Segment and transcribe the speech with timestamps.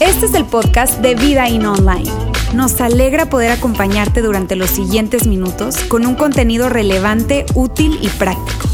[0.00, 2.10] Este es el podcast de Vida In Online.
[2.54, 8.68] Nos alegra poder acompañarte durante los siguientes minutos con un contenido relevante, útil y práctico.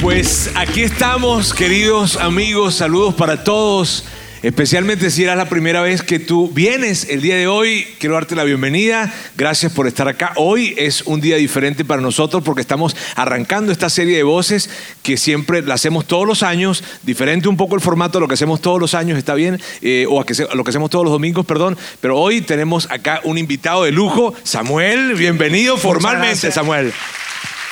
[0.00, 4.04] Pues aquí estamos, queridos amigos, saludos para todos.
[4.42, 8.36] Especialmente si era la primera vez que tú vienes el día de hoy, quiero darte
[8.36, 9.12] la bienvenida.
[9.36, 10.32] Gracias por estar acá.
[10.36, 14.70] Hoy es un día diferente para nosotros porque estamos arrancando esta serie de voces
[15.02, 18.34] que siempre la hacemos todos los años, diferente un poco el formato de lo que
[18.34, 21.12] hacemos todos los años, está bien, eh, o a que lo que hacemos todos los
[21.12, 21.76] domingos, perdón.
[22.00, 25.14] Pero hoy tenemos acá un invitado de lujo, Samuel.
[25.14, 26.92] Bienvenido formalmente, Samuel.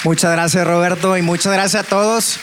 [0.03, 2.41] Muchas gracias, Roberto, y muchas gracias a todos.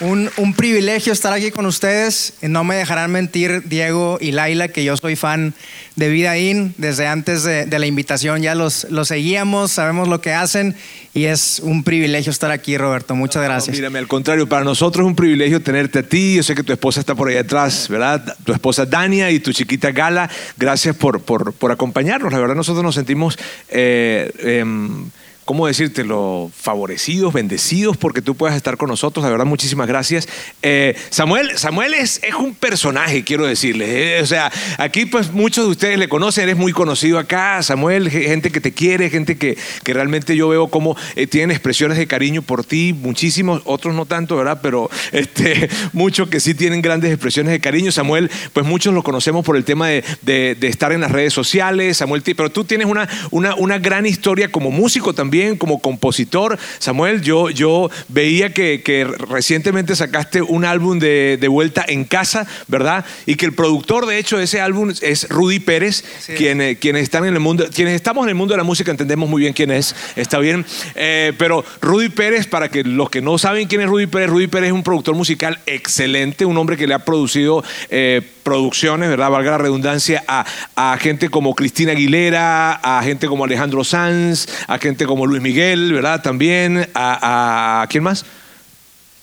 [0.00, 2.34] Un, privilegio estar aquí con ustedes.
[2.42, 5.54] No me dejarán mentir Diego y Laila, que yo soy fan
[5.94, 6.74] de Vida In.
[6.76, 10.76] Desde antes de, la invitación ya los, los, seguíamos, sabemos lo que hacen
[11.14, 13.14] y es un privilegio estar aquí, Roberto.
[13.14, 13.74] Muchas gracias.
[13.74, 16.34] mírame, al contrario, para nosotros es un privilegio tenerte a ti.
[16.36, 18.36] Yo sé que tu esposa está por ahí atrás, ¿verdad?
[18.44, 20.28] Tu esposa Dania y tu chiquita Gala.
[20.58, 22.32] Gracias por, por, por acompañarnos.
[22.32, 23.38] La verdad, nosotros nos sentimos...
[23.70, 25.10] Eh, em,
[25.46, 26.50] ¿cómo decírtelo?
[26.54, 29.24] Favorecidos, bendecidos porque tú puedas estar con nosotros.
[29.24, 30.28] La verdad, muchísimas gracias.
[30.60, 33.88] Eh, Samuel, Samuel es, es, un personaje, quiero decirles.
[33.88, 38.10] Eh, o sea, aquí pues muchos de ustedes le conocen, eres muy conocido acá, Samuel,
[38.10, 42.08] gente que te quiere, gente que, que realmente yo veo como eh, tienen expresiones de
[42.08, 44.58] cariño por ti, muchísimos, otros no tanto, ¿verdad?
[44.60, 47.92] Pero este, muchos que sí tienen grandes expresiones de cariño.
[47.92, 51.32] Samuel, pues muchos lo conocemos por el tema de, de, de estar en las redes
[51.32, 56.58] sociales, Samuel, pero tú tienes una, una, una gran historia como músico también como compositor.
[56.78, 63.04] Samuel, yo, yo veía que, recientemente sacaste un álbum de, Vuelta en Casa, ¿verdad?
[63.24, 66.04] Y que el productor, de hecho, de ese álbum es Rudy Pérez,
[66.36, 68.90] quien, eh, quienes están en el mundo, quienes estamos en el mundo de la música
[68.90, 70.66] entendemos muy bien quién es, está bien.
[70.94, 74.48] Eh, pero Rudy Pérez, para que los que no saben quién es Rudy Pérez, Rudy
[74.48, 79.28] Pérez es un productor musical excelente, un hombre que le ha producido eh, producciones, ¿verdad?
[79.28, 80.46] Valga la redundancia, a,
[80.76, 85.92] a gente como Cristina Aguilera, a gente como Alejandro Sanz, a gente como Luis Miguel,
[85.92, 86.22] ¿verdad?
[86.22, 88.24] También a, ¿quién más?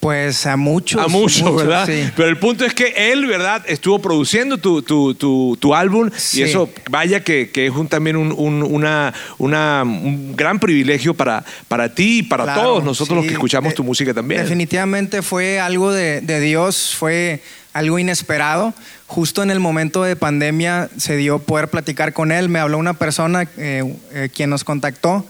[0.04, 1.02] Pues a muchos.
[1.02, 1.88] A muchos, ¿verdad?
[2.18, 3.64] Pero el punto es que él, ¿verdad?
[3.66, 8.34] Estuvo produciendo tu, tu, tu, álbum y eso, vaya que, que es un, también un,
[8.34, 13.74] una, una, un gran privilegio para, para ti y para todos nosotros los que escuchamos
[13.76, 14.42] tu música también.
[14.42, 17.42] Definitivamente fue algo de, de Dios, fue
[17.72, 18.74] algo inesperado.
[19.08, 22.50] Justo en el momento de pandemia se dio poder platicar con él.
[22.50, 25.26] Me habló una persona eh, eh, quien nos contactó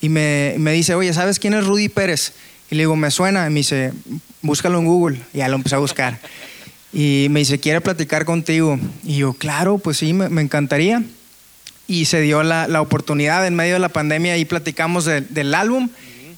[0.00, 2.32] y me, me, dice, oye, ¿sabes quién es Rudy Pérez?
[2.70, 3.46] Y le digo, me suena.
[3.46, 3.92] Y me dice,
[4.42, 5.20] búscalo en Google.
[5.32, 6.18] Y ya lo empecé a buscar.
[6.92, 8.78] Y me dice, ¿quiere platicar contigo?
[9.02, 11.02] Y yo, claro, pues sí, me, encantaría.
[11.86, 15.88] Y se dio la, la, oportunidad en medio de la pandemia y platicamos del álbum.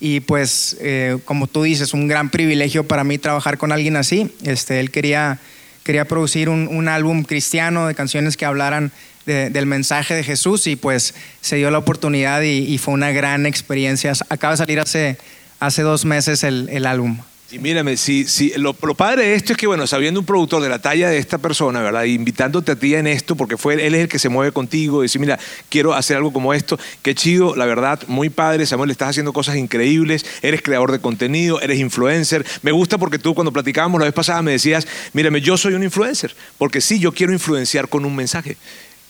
[0.01, 4.33] Y pues, eh, como tú dices, un gran privilegio para mí trabajar con alguien así.
[4.43, 5.39] Este, él quería,
[5.85, 8.93] quería producir un, un álbum cristiano de canciones que hablaran
[9.27, 14.13] del mensaje de Jesús y pues se dio la oportunidad y, fue una gran experiencia.
[14.29, 15.19] Acaba de salir hace,
[15.61, 17.19] hace dos meses el, el álbum.
[17.49, 20.69] Y mírame, si, si, lo, padre de esto es que, bueno, sabiendo un productor de
[20.69, 22.03] la talla de esta persona, ¿verdad?
[22.03, 25.05] invitándote a ti en esto, porque fue, él es el que se mueve contigo, y
[25.05, 29.11] decir, mira, quiero hacer algo como esto, qué chido, la verdad, muy padre, Samuel, estás
[29.11, 32.45] haciendo cosas increíbles, eres creador de contenido, eres influencer.
[32.63, 35.85] Me gusta porque tú cuando platicábamos la vez pasada me decías, mírame, yo soy un
[35.85, 38.57] influencer, porque sí, yo quiero influenciar con un mensaje.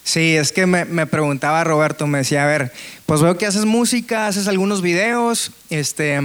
[0.07, 2.73] Sí, es que me, preguntaba Roberto, me decía, a ver,
[3.07, 6.21] pues veo que haces música, haces algunos videos, este,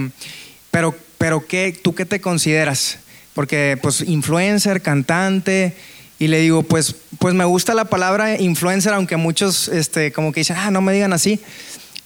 [0.70, 3.00] pero, pero ¿qué, ¿tú qué te consideras?
[3.34, 5.74] Porque pues influencer, cantante,
[6.20, 10.42] y le digo, pues, pues me gusta la palabra influencer, aunque muchos este, como que
[10.42, 11.40] dicen, ah, no me digan así.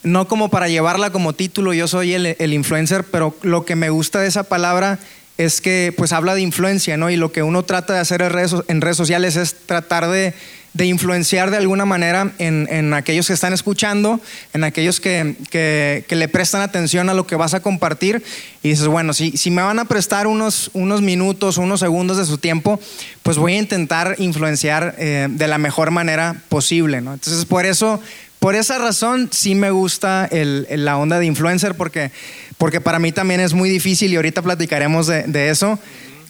[0.02, 3.90] No como para llevarla como título, yo soy el, el influencer, pero lo que me
[3.90, 4.98] gusta de esa palabra
[5.36, 7.10] es que pues habla de influencia, ¿no?
[7.10, 10.32] Y lo que uno trata de hacer en redes, en redes sociales es tratar de
[10.76, 14.20] de influenciar de alguna manera en, aquellos que están escuchando,
[14.52, 18.22] en aquellos que, le prestan atención a lo que vas a compartir.
[18.62, 22.26] Y dices, bueno, si, si me van a prestar unos, unos minutos, unos segundos de
[22.26, 22.78] su tiempo,
[23.22, 27.00] pues voy a intentar influenciar eh, de la mejor manera posible.
[27.00, 27.14] ¿no?
[27.14, 28.00] Entonces, por eso,
[28.38, 32.10] por esa razón, sí me gusta la onda de influencer, porque,
[32.58, 35.78] porque para mí también es muy difícil y ahorita platicaremos de eso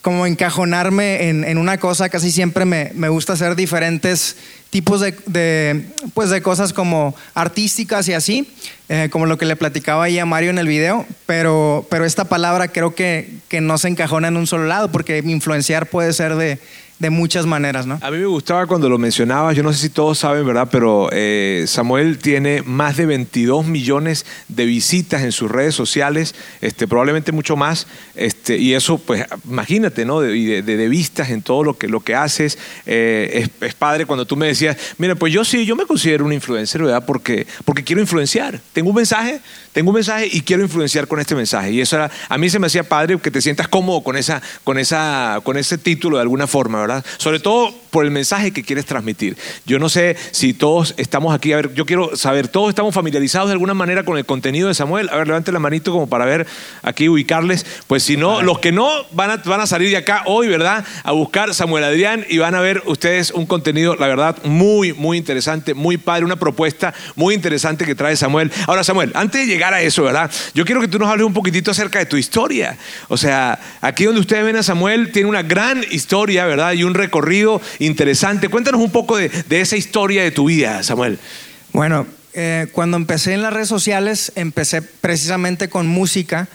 [0.07, 4.37] como encajonarme en, una cosa, casi siempre me, gusta hacer diferentes
[4.71, 8.49] tipos de, pues de cosas como artísticas y así,
[8.89, 12.27] eh, como lo que le platicaba ahí a Mario en el video, pero, pero esta
[12.27, 16.37] palabra creo que, que no se encajona en un solo lado, porque influenciar puede ser
[16.37, 16.61] de,
[16.99, 17.99] de muchas maneras, ¿no?
[18.01, 20.69] A mí me gustaba cuando lo mencionabas, yo no sé si todos saben, ¿verdad?
[20.71, 26.89] Pero eh, Samuel tiene más de 22 millones de visitas en sus redes sociales, este,
[26.89, 30.21] probablemente mucho más, este, y eso, pues, imagínate, ¿no?
[30.21, 32.59] De, de, vistas en todo lo que, lo que haces.
[32.87, 36.33] Eh, es, padre cuando tú me decías, mira, pues yo sí, yo me considero un
[36.33, 37.05] influencer, ¿verdad?
[37.05, 38.61] Porque, porque quiero influenciar.
[38.73, 39.41] Tengo un mensaje,
[39.73, 41.73] tengo un mensaje y quiero influenciar con este mensaje.
[41.73, 44.41] Y eso era, a mí se me hacía padre que te sientas cómodo con, esa,
[44.65, 46.86] con, esa, con ese título de alguna forma, ¿verdad?
[47.19, 49.37] Sobre todo por el mensaje que quieres transmitir.
[49.65, 53.49] Yo no sé si todos estamos aquí, a ver, yo quiero saber, todos estamos familiarizados
[53.49, 55.09] de alguna manera con el contenido de Samuel.
[55.11, 56.47] A ver, levante la manito como para ver
[56.83, 57.65] aquí ubicarles.
[57.87, 60.85] Pues si no, los que no van a, van a salir de acá hoy, ¿verdad?
[61.05, 65.17] A buscar Samuel Adrián y van a ver ustedes un contenido, la verdad, muy, muy
[65.17, 68.53] interesante, muy padre, una propuesta muy interesante que trae Samuel.
[68.67, 70.31] Ahora, Samuel, antes de llegar a eso, ¿verdad?
[70.55, 72.77] Yo quiero que tú nos hables un poquitito acerca de tu historia.
[73.09, 76.73] O sea, aquí donde ustedes ven a Samuel, tiene una gran historia, ¿verdad?
[76.77, 78.49] Y un recorrido interesante.
[78.49, 81.19] Cuéntanos un poco de, esa historia de tu vida, Samuel.
[81.73, 86.49] Bueno, eh, cuando empecé en las redes sociales, empecé precisamente con música,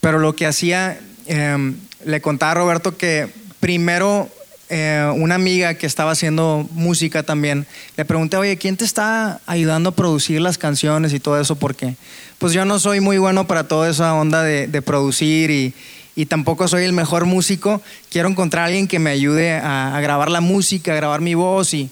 [0.00, 3.28] pero lo que hacía, em, le contaba a Roberto que
[3.60, 4.30] primero
[4.70, 7.66] eh, una amiga que estaba haciendo música también,
[7.96, 11.56] le pregunté, oye, ¿quién te está ayudando a producir las canciones y todo eso?
[11.56, 11.94] Porque
[12.36, 15.74] pues yo no soy muy bueno para toda esa onda de, producir y,
[16.18, 17.80] y, tampoco soy el mejor músico.
[18.10, 21.74] Quiero encontrar a alguien que me ayude a, grabar la música, a grabar mi voz
[21.74, 21.90] y,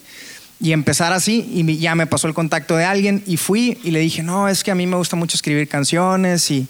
[0.59, 1.49] y empezar así.
[1.53, 4.63] Y ya me pasó el contacto de alguien y fui y le dije, no, es
[4.63, 6.67] que a mí me gusta mucho escribir canciones y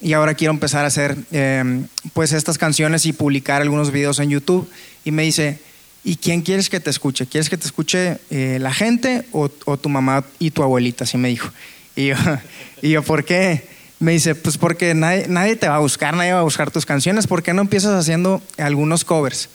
[0.00, 4.30] y ahora quiero empezar a hacer em, pues estas canciones y publicar algunos videos en
[4.30, 4.68] YouTube.
[5.04, 5.58] Y me dice,
[6.04, 7.26] ¿y quién quieres que te escuche?
[7.26, 11.04] ¿Quieres que te escuche eh, la gente o, tu mamá y tu abuelita?
[11.04, 11.50] Así me dijo.
[11.96, 12.16] Y yo,
[12.82, 13.68] y yo, ¿por qué?
[14.00, 16.86] Me dice, pues porque nadie, nadie te va a buscar, nadie va a buscar tus
[16.86, 17.26] canciones.
[17.26, 19.48] ¿Por qué no empiezas haciendo algunos covers?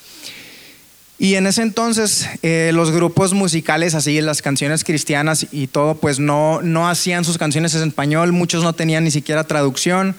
[1.18, 6.20] Y en ese entonces eh, los grupos musicales, así las canciones cristianas y todo, pues
[6.20, 10.16] no, no hacían sus canciones en español, muchos no tenían ni siquiera traducción.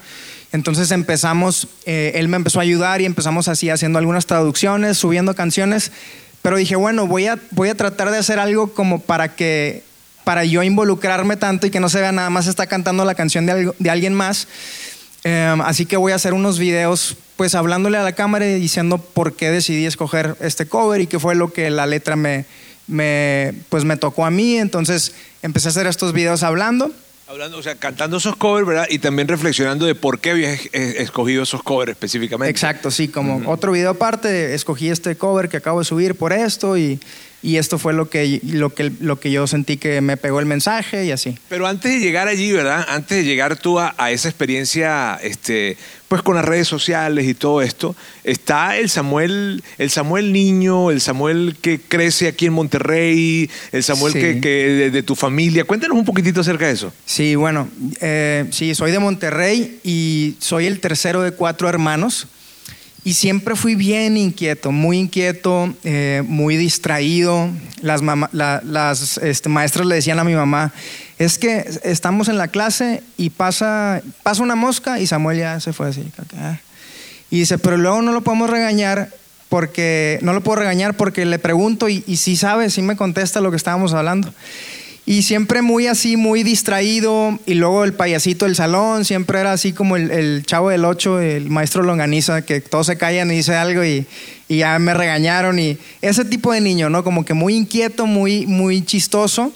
[0.51, 5.35] Entonces empezamos, eh, él me empezó a ayudar y empezamos así haciendo algunas traducciones, subiendo
[5.35, 5.91] canciones,
[6.41, 9.83] pero dije, bueno, voy a, voy a tratar de hacer algo como para que,
[10.27, 13.45] para yo involucrarme tanto y que no se vea nada más está cantando la canción
[13.45, 14.49] de, de alguien más.
[15.23, 18.97] Em, así que voy a hacer unos videos pues hablándole a la cámara y diciendo
[18.97, 22.43] por qué decidí escoger este cover y qué fue lo que la letra me,
[22.87, 24.57] me, pues me tocó a mí.
[24.57, 25.13] Entonces
[25.43, 26.91] empecé a hacer estos videos hablando.
[27.29, 28.87] Hablando, o sea, cantando esos covers, ¿verdad?
[28.89, 32.51] Y también reflexionando de por qué habías escogido esos covers específicamente.
[32.51, 36.77] Exacto, sí, como otro video aparte, escogí este cover que acabo de subir por esto
[36.77, 36.99] y
[37.43, 40.47] y esto fue lo que, lo, que, lo que yo sentí que me pegó el
[40.47, 41.37] mensaje y así.
[41.49, 42.85] Pero antes de llegar allí, ¿verdad?
[42.89, 47.61] Antes de llegar tú a, esa experiencia, este, pues con las redes sociales y todo
[47.61, 53.83] esto, está el Samuel, el Samuel niño, el Samuel que crece aquí en Monterrey, el
[53.83, 55.63] Samuel que, de, tu familia.
[55.63, 56.91] Cuéntanos un poquitito acerca de eso.
[57.05, 57.69] Sí, bueno,
[58.01, 62.27] eh, sí, soy de Monterrey y soy el tercero de cuatro hermanos.
[63.07, 67.49] Y siempre fui bien inquieto, muy inquieto, eh, muy distraído.
[67.79, 68.01] Las,
[68.33, 70.73] las este, maestras le decían a mi mamá,
[71.17, 75.71] es que estamos en la clase y pasa, pasa una mosca y Samuel ya se
[75.71, 76.03] fue así.
[76.35, 76.57] Ah".
[77.31, 79.09] Y dice, pero luego no lo podemos regañar
[79.47, 83.39] porque, no lo puedo regañar porque le pregunto y, y sí sabe, sí me contesta
[83.39, 84.33] lo que estábamos hablando.
[85.09, 87.39] Y siempre muy así, muy distraído.
[87.45, 91.49] Y luego el payasito del salón, siempre era así como el, chavo del ocho, el
[91.49, 94.05] maestro longaniza, que todos se callan y dice algo y,
[94.49, 95.59] ya me regañaron.
[95.59, 97.05] Y ese tipo de niño, ¿no?
[97.05, 99.53] Como que muy inquieto, muy, muy chistoso.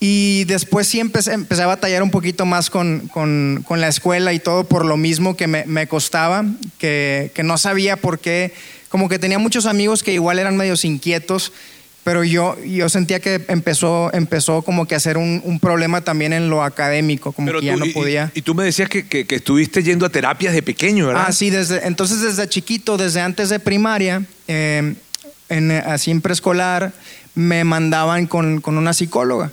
[0.00, 3.10] Y después sí empecé, a batallar un poquito más con,
[3.70, 6.44] la escuela y todo por lo mismo que me, costaba,
[6.76, 8.52] que, que no sabía por qué.
[8.90, 11.52] Como que tenía muchos amigos que igual eran medios inquietos
[12.04, 16.50] pero yo, yo sentía que empezó, empezó como que a ser un, problema también en
[16.50, 18.30] lo académico, como que ya no podía.
[18.34, 21.24] Y, tú me decías que, que, estuviste yendo a terapias de pequeño, ¿verdad?
[21.28, 24.94] Ah, sí, desde, entonces desde chiquito, desde antes de primaria, eh,
[25.48, 26.92] en, así en preescolar,
[27.34, 29.50] me mandaban con, con una psicóloga.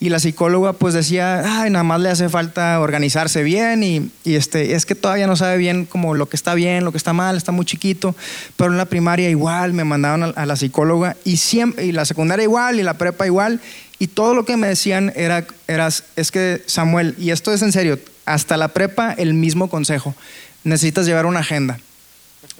[0.00, 4.36] Y la psicóloga pues decía, ay, nada más le hace falta organizarse bien y, y,
[4.36, 7.12] este, es que todavía no sabe bien como lo que está bien, lo que está
[7.12, 8.14] mal, está muy chiquito.
[8.56, 12.44] Pero en la primaria igual me mandaban a, la psicóloga y, siempre, y la secundaria
[12.44, 13.60] igual y la prepa igual.
[13.98, 17.72] Y todo lo que me decían era, era, es que Samuel, y esto es en
[17.72, 20.14] serio, hasta la prepa el mismo consejo,
[20.62, 21.80] necesitas llevar una agenda.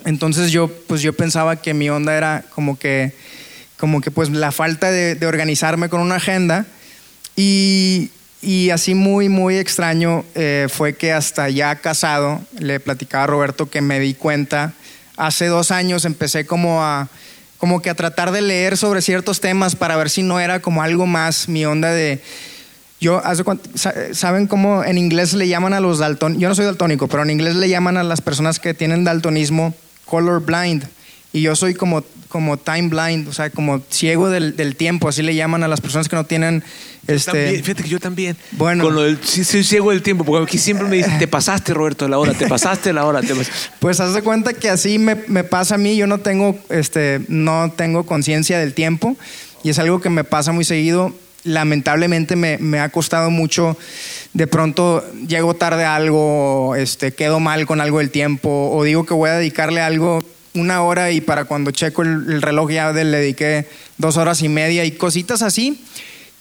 [0.05, 3.13] Entonces yo, pues yo pensaba que mi onda era como que,
[3.77, 6.67] como que pues la falta de organizarme con una agenda
[7.41, 13.71] y, así muy, muy extraño eh, fue que hasta ya casado, le platicaba a Roberto
[13.71, 14.75] que me di cuenta,
[15.17, 17.09] hace dos años empecé como a,
[17.59, 20.83] como que a tratar de leer sobre ciertos temas para ver si no era como
[20.83, 22.21] algo más mi onda de...
[23.01, 23.23] Yo,
[24.13, 26.41] ¿saben cómo en inglés le llaman a los dalton?
[26.41, 29.73] Yo no soy daltónico, pero en inglés le llaman a las personas que tienen daltonismo
[30.05, 30.85] color blind.
[31.33, 35.23] Y yo soy como, como time blind, o sea, como ciego del, del tiempo, así
[35.23, 36.65] le llaman a las personas que no tienen...
[37.09, 37.63] Este...
[37.63, 38.37] fíjate que yo también.
[38.53, 38.85] Bueno.
[38.85, 41.73] Con lo del, sí, soy ciego del tiempo, porque aquí siempre me dicen, te pasaste,
[41.73, 43.23] Roberto, de la hora, te pasaste de la hora.
[43.81, 47.23] Pues haz de cuenta que así me, me, pasa a mí, yo no tengo, este,
[47.29, 49.17] no tengo conciencia del tiempo
[49.65, 51.15] y es algo que me pasa muy seguido.
[51.45, 53.79] Lamentablemente me, me ha costado mucho
[54.35, 59.07] de pronto llego tarde a algo, este, quedo mal con algo del tiempo, o digo
[59.07, 60.23] que voy a dedicarle algo
[60.55, 64.85] una hora y para cuando checo el, reloj ya le dediqué dos horas y media
[64.85, 65.85] y cositas así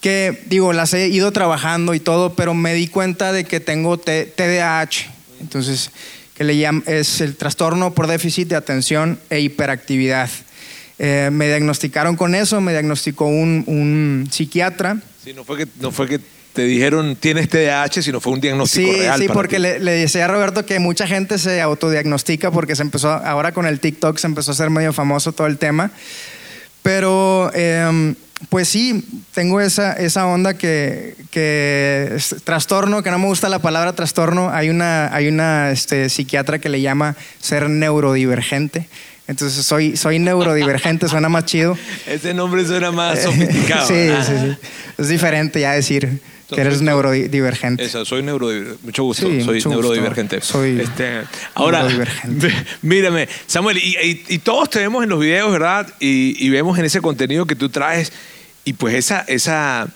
[0.08, 3.98] que digo, las he ido trabajando y todo, pero me di cuenta de que tengo
[3.98, 5.12] TDAH,
[5.42, 5.92] entonces
[6.34, 10.30] que le llaman, es el trastorno por déficit de atención e hiperactividad.
[10.98, 15.02] Eh, me diagnosticaron con eso, me diagnosticó un, un psiquiatra.
[15.22, 16.22] Sí, no fue que, no fue que
[16.54, 19.20] te dijeron tienes TDAH, sino fue un diagnóstico sí, real.
[19.20, 23.52] Sí, porque le, decía a Roberto que mucha gente se autodiagnostica porque se empezó, ahora
[23.52, 25.92] con el TikTok se empezó a hacer medio famoso todo el tema.
[26.82, 28.16] Pero em,
[28.50, 29.04] pues sí,
[29.34, 34.52] tengo esa, esa onda que, que trastorno, que no me gusta la palabra trastorno.
[34.52, 38.88] Hay una, hay una este, psiquiatra que le llama ser neurodivergente.
[39.28, 41.78] Entonces soy, soy neurodivergente, suena más chido.
[42.06, 43.88] Ese nombre suena más sofisticado.
[43.88, 44.58] sí, sí, sí.
[44.98, 47.84] Es diferente ya decir que eres neurodivergente.
[47.84, 48.86] Eso, soy neurodivergente.
[48.86, 50.42] Mucho gusto, soy neurodivergente.
[50.42, 51.24] Soy este,
[51.54, 51.88] ahora,
[52.82, 55.88] mírame, Samuel, y, todos te vemos en los videos, ¿verdad?
[56.00, 58.12] Y, y, vemos en ese contenido que tú traes,
[58.64, 59.88] y pues esa, esa,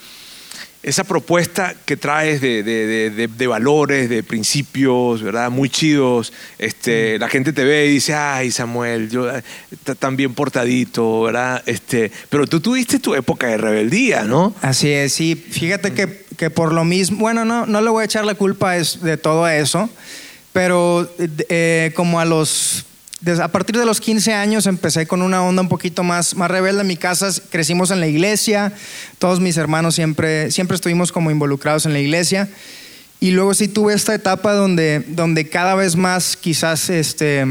[0.83, 5.51] esa propuesta que traes de, de, de, valores, de principios, ¿verdad?
[5.51, 6.33] Muy chidos.
[6.57, 9.43] Este, La gente te ve y dice, ay, Samuel, yo eh,
[9.99, 11.61] tan bien portadito, ¿verdad?
[11.67, 14.55] Este, pero tú tuviste tu época de rebeldía, ¿no?
[14.61, 15.35] Así es, sí.
[15.35, 18.73] Fíjate que, que por lo mismo, bueno, no, no le voy a echar la culpa
[18.73, 19.87] de todo eso,
[20.51, 22.85] pero eh, como a los
[23.39, 26.81] a partir de los 15 años empecé con una onda un poquito más, más rebelde.
[26.81, 28.73] En mi casa crecimos en la iglesia,
[29.19, 32.49] todos mis hermanos siempre, siempre estuvimos como involucrados en la iglesia.
[33.19, 37.45] Y luego sí tuve esta etapa donde, donde cada vez más quizás este,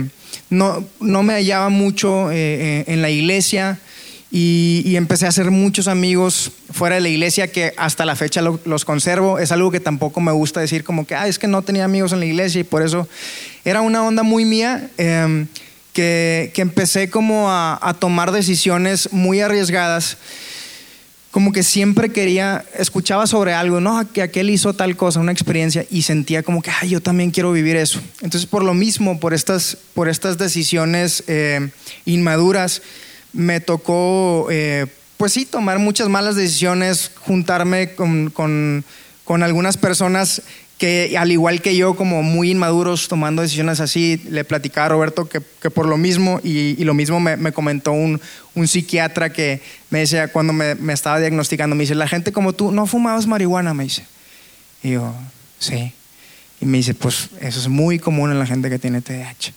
[0.49, 3.79] no, no me hallaba mucho eh, eh, en la iglesia
[4.33, 8.85] y, empecé a hacer muchos amigos fuera de la iglesia que hasta la fecha los
[8.85, 9.39] conservo.
[9.39, 12.13] Es algo que tampoco me gusta decir como que, ah, es que no tenía amigos
[12.13, 13.09] en la iglesia y por eso
[13.65, 14.89] era una onda muy mía.
[14.99, 15.49] Em,
[15.93, 20.17] que, empecé como a, tomar decisiones muy arriesgadas,
[21.31, 25.85] como que siempre quería, escuchaba sobre algo, no, que aquel hizo tal cosa, una experiencia,
[25.91, 28.01] y sentía como que, yo también quiero vivir eso.
[28.23, 31.71] Entonces, por lo mismo, por estas, por estas decisiones eh,
[32.05, 32.83] inmaduras,
[33.33, 38.85] me tocó, eh, pues sí, tomar muchas malas decisiones, juntarme con, con,
[39.25, 40.43] con algunas personas
[40.81, 45.29] que al igual que yo, como muy inmaduros tomando decisiones así, le platicaba a Roberto
[45.29, 48.19] que, que por lo mismo, y, lo mismo me, me comentó un,
[48.55, 49.61] un, psiquiatra que
[49.91, 53.27] me decía cuando me, me, estaba diagnosticando, me dice, la gente como tú, ¿no fumabas
[53.27, 53.75] marihuana?
[53.75, 54.07] Me dice.
[54.83, 55.15] Y yo,
[55.59, 55.93] sí.
[56.63, 59.53] Y me dice, pues eso es muy común en la gente que tiene TDAH.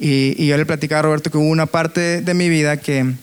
[0.00, 3.14] Y, y yo le platicaba a Roberto que hubo una parte de mi vida que,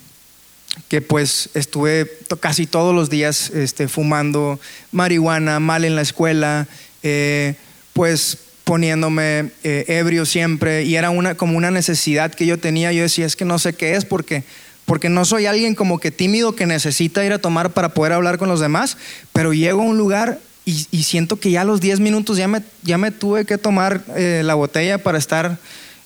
[0.88, 4.60] que pues estuve casi todos los días este, fumando
[4.92, 6.68] marihuana, mal en la escuela,
[7.04, 7.56] eh,
[7.94, 12.92] pues poniéndome eh, ebrio siempre y era una, como una necesidad que yo tenía.
[12.92, 14.44] Yo decía, es que no sé qué es porque,
[14.86, 18.38] porque no soy alguien como que tímido que necesita ir a tomar para poder hablar
[18.38, 18.98] con los demás,
[19.34, 22.62] pero llego a un lugar y, siento que ya a los 10 minutos ya me,
[22.84, 25.58] ya me tuve que tomar eh, la botella para estar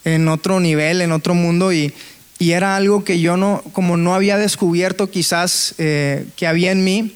[0.05, 1.93] en otro nivel, en otro mundo y,
[2.39, 7.15] y, era algo que yo no, como no había descubierto quizás que había en mí.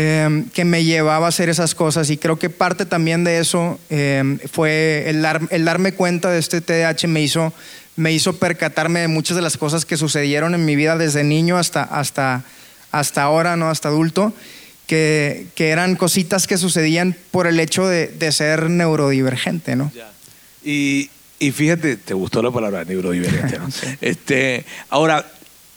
[0.00, 3.80] Em, que me llevaba a hacer esas cosas y creo que parte también de eso
[3.90, 7.52] em, fue el, el, darme cuenta de este TDAH me hizo,
[7.96, 11.58] me hizo percatarme de muchas de las cosas que sucedieron en mi vida desde niño
[11.58, 12.44] hasta, hasta,
[12.92, 13.70] hasta ahora, ¿no?
[13.70, 14.32] hasta adulto,
[14.86, 19.74] que, que eran cositas que sucedían por el hecho de, de ser neurodivergente.
[19.74, 19.90] ¿no?
[20.62, 23.58] Y, y, fíjate, te gustó la palabra neurodivergente.
[23.58, 23.68] ¿no?
[24.00, 25.24] este, ahora,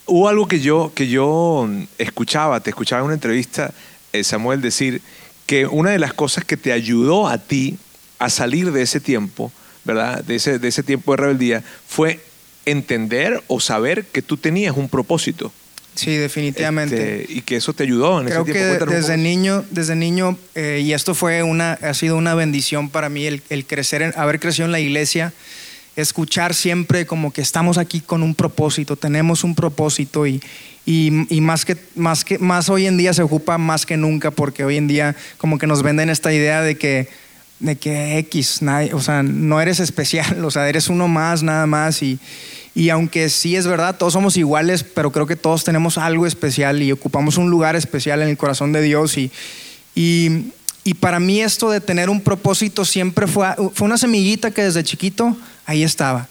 [0.06, 3.74] hubo algo que yo, que yo escuchaba, te escuchaba en una entrevista
[4.14, 5.02] eh, Samuel, decir
[5.46, 7.78] que una de las cosas que te ayudó a ti
[8.20, 9.52] a salir de ese tiempo,
[9.84, 10.24] ¿verdad?
[10.24, 12.20] De ese, de ese tiempo de rebeldía, fue
[12.66, 15.52] entender o saber que tú tenías un propósito.
[15.96, 17.22] Sí, definitivamente.
[17.22, 18.86] Este, y que eso te ayudó en Creo ese tiempo.
[18.86, 23.10] que desde niño, desde niño, eh, y esto fue una, ha sido una bendición para
[23.10, 25.34] mí el, crecer, haber crecido en la iglesia.
[25.98, 30.42] escuchar siempre como que estamos aquí con un propósito, tenemos un propósito y,
[30.86, 34.64] y, más, que, más, que, más hoy en día se ocupa más que nunca porque
[34.64, 37.10] hoy en día como que nos venden esta idea de que,
[37.62, 38.60] de que X,
[38.94, 42.20] o sea, no eres especial, o sea, eres uno más, nada más y,
[42.76, 46.82] y aunque sí es verdad, todos somos iguales, pero creo que todos tenemos algo especial
[46.82, 49.32] y ocupamos un lugar especial en el corazón de Dios y,
[49.96, 50.52] y
[50.84, 54.84] y para mí esto de tener un propósito siempre fue, fue una semillita que desde
[54.84, 56.28] chiquito ahí estaba.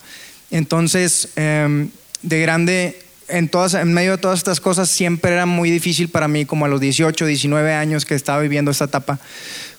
[0.49, 1.89] Entonces, em,
[2.21, 6.27] de grande, en, todas, en medio de todas estas cosas, siempre era muy difícil para
[6.27, 9.19] mí, como a los 18, 19 años que estaba viviendo esta etapa,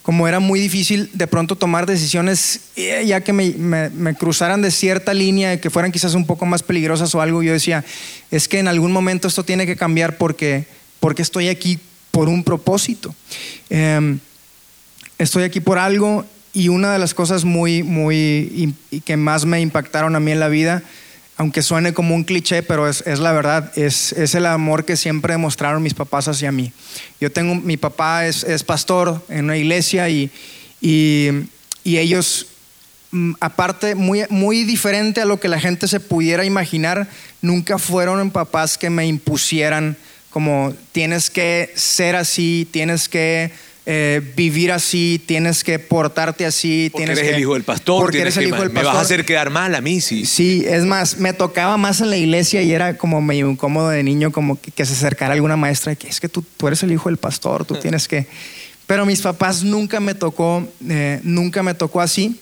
[0.02, 5.14] como era muy difícil de pronto tomar decisiones, eh, ya que me, cruzaran de cierta
[5.14, 7.84] línea, que fueran quizás un poco más peligrosas o algo, yo decía,
[8.30, 10.66] es que en algún momento esto tiene que cambiar porque,
[10.98, 11.78] porque estoy aquí
[12.10, 13.14] por un propósito.
[13.70, 14.18] Eh,
[15.18, 20.14] estoy aquí por algo y una de las cosas muy, muy, que más me impactaron
[20.16, 20.82] a mí en la vida,
[21.42, 25.34] aunque suene como un cliché, pero es, la verdad, es, es, el amor que siempre
[25.34, 26.72] demostraron mis papás hacia mí.
[27.20, 30.30] Yo tengo, mi papá es, es pastor en una iglesia y,
[30.80, 31.30] y,
[31.82, 32.46] y ellos,
[33.10, 37.08] mm, aparte, muy, muy diferente a lo que la gente se pudiera imaginar,
[37.40, 39.96] nunca fueron papás que me impusieran
[40.30, 43.50] como tienes que ser así, tienes que
[43.84, 46.88] eh, vivir así, tienes que portarte así.
[46.92, 48.02] Porque tienes eres el hijo del pastor.
[48.02, 48.82] Porque eres el hijo del pastor.
[48.82, 50.24] Me vas a hacer quedar mal a mí, sí.
[50.24, 54.02] Sí, es más, me tocaba más en la iglesia y era como medio incómodo de
[54.04, 56.92] niño, como que, se acercara alguna maestra y que es que tú, tú, eres el
[56.92, 58.26] hijo del pastor, tú tienes que...
[58.86, 62.38] Pero mis papás nunca me tocó, eh, nunca me tocó así.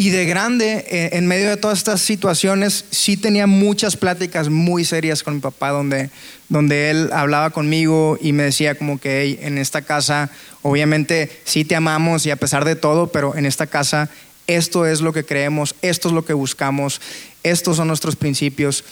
[0.00, 4.86] Y de grande, eh, en medio de todas estas situaciones, sí tenía muchas pláticas muy
[4.86, 6.08] serias con mi papá, donde,
[6.48, 10.30] donde él hablaba conmigo y me decía como que en esta casa,
[10.62, 14.08] obviamente sí te amamos y a pesar de todo, pero en esta casa
[14.46, 17.02] esto es lo que creemos, esto es lo que buscamos,
[17.42, 18.82] estos son nuestros principios.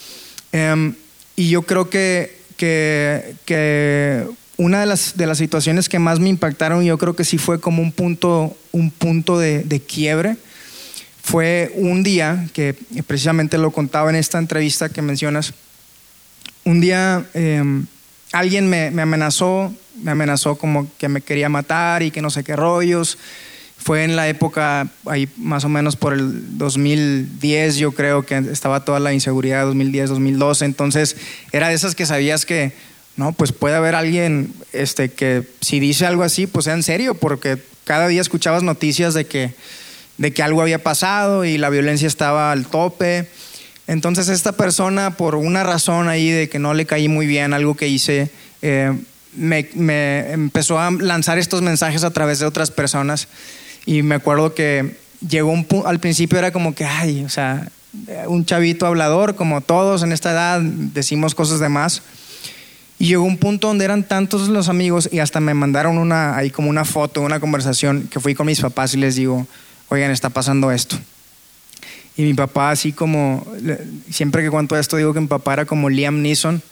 [0.53, 0.95] Em,
[1.37, 4.27] y yo creo que, que,
[4.59, 7.61] una de las, de las situaciones que más me impactaron, yo creo que sí fue
[7.61, 10.37] como un punto, un punto de, de quiebre
[11.29, 12.75] fue un día que
[13.07, 15.53] precisamente lo contaba en esta entrevista que mencionas.
[16.65, 17.85] Un día em,
[18.33, 19.71] alguien me, amenazó,
[20.03, 23.19] me amenazó como que me quería matar y que no sé qué rollos.
[23.77, 28.87] Fue en la época, ahí más o menos por el 2010, yo creo que estaba
[28.87, 30.65] toda la inseguridad, 2010, 2012.
[30.65, 31.15] Entonces,
[31.53, 32.73] era de esas que sabías que,
[33.17, 37.15] no, pues puede haber alguien este, que si dice algo así, pues sea en serio,
[37.15, 39.53] porque cada día escuchabas noticias de que
[40.19, 43.29] de que algo había pasado y la violencia estaba al tope.
[43.87, 47.75] Entonces esta persona, por una razón ahí de que no le caí muy bien algo
[47.75, 48.93] que hice, eh,
[49.35, 53.29] me, empezó a lanzar estos mensajes a través de otras personas.
[53.87, 57.69] Y me acuerdo que llegó un punto, al principio era como que, ay, o sea,
[58.27, 62.03] un chavito hablador, como todos en esta edad, decimos cosas de más.
[62.99, 66.51] Y llegó un punto donde eran tantos los amigos y hasta me mandaron una, ahí
[66.51, 69.47] como una foto, una conversación que fui con mis papás y les digo,
[69.89, 70.97] oigan, está pasando esto.
[72.17, 73.47] Y mi papá, así como,
[74.11, 76.63] siempre que cuento esto, digo que mi papá era como Liam Neeson.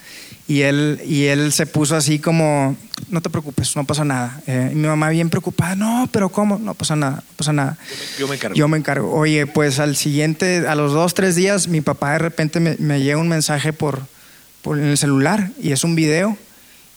[0.48, 2.76] Y él, y él se puso así como,
[3.11, 4.40] no te preocupes, no pasa nada.
[4.46, 6.59] Eh, y mi mamá bien preocupada, no, pero ¿cómo?
[6.59, 7.79] No pasa nada, no pasa nada.
[8.18, 8.57] Yo me, encargo.
[8.57, 9.12] Yo me encargo.
[9.12, 13.00] Oye, pues al siguiente, a los dos, tres días, mi papá de repente me, me
[13.00, 14.02] llega un mensaje por,
[14.62, 16.37] por el celular y es un video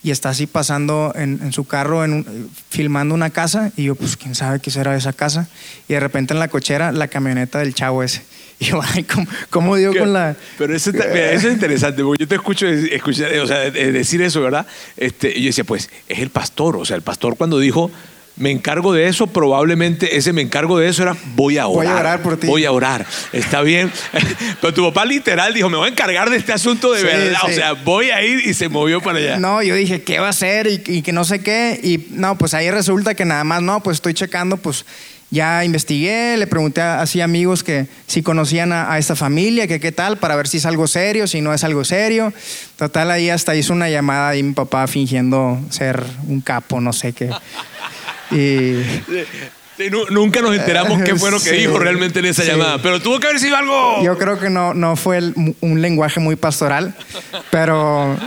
[0.01, 4.35] y está así pasando en, su carro, en filmando una casa, y yo, pues, quién
[4.35, 5.49] sabe qué será esa casa,
[5.87, 8.23] y de repente en la cochera, la camioneta del chavo ese.
[8.61, 9.05] Y yo, ay,
[9.49, 10.35] ¿cómo, digo con la...?
[10.57, 14.67] Pero eso, es interesante, porque yo te escucho, escuchar, o sea, decir eso, ¿verdad?
[14.97, 17.89] Este, y yo decía, pues, es el pastor, o sea, el pastor cuando dijo
[18.39, 21.85] me encargo de eso, probablemente ese me encargo de eso era voy a orar.
[21.85, 22.47] Voy a orar por ti.
[22.47, 23.05] Voy a orar.
[23.33, 23.91] Está bien.
[24.61, 27.41] Pero tu papá literal dijo, me voy a encargar de este asunto de verdad.
[27.43, 29.37] O sea, voy a ir y se movió para allá.
[29.37, 30.67] No, yo dije, ¿qué va a hacer?
[30.67, 31.79] Y, que no sé qué.
[31.83, 34.85] Y no, pues ahí resulta que nada más, no, pues estoy checando, pues
[35.31, 39.91] ya investigué, le pregunté a así amigos que si conocían a, esta familia, que qué
[39.91, 42.33] tal, para ver si es algo serio, si no es algo serio.
[42.77, 47.11] Total, ahí hasta hizo una llamada y mi papá fingiendo ser un capo, no sé
[47.11, 47.29] qué.
[48.31, 48.83] Y...
[50.11, 53.27] nunca nos enteramos qué fue lo que dijo realmente en esa llamada, pero tuvo que
[53.27, 54.03] haber sido algo...
[54.03, 55.21] Yo creo que no, no fue
[55.61, 56.95] un lenguaje muy pastoral,
[57.49, 58.17] pero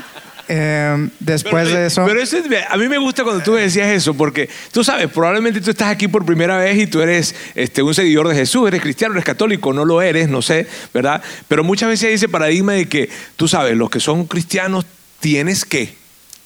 [0.49, 2.05] eh, después de eso...
[2.05, 2.21] Pero
[2.69, 6.09] a mí me gusta cuando tú decías eso, porque tú sabes, probablemente tú estás aquí
[6.09, 9.73] por primera vez y tú eres este, un seguidor de Jesús, eres cristiano, eres católico,
[9.73, 11.23] no lo eres, no sé, ¿verdad?
[11.49, 14.85] Pero muchas veces hay ese paradigma de que, tú sabes, los que son cristianos
[15.21, 15.95] tienes que...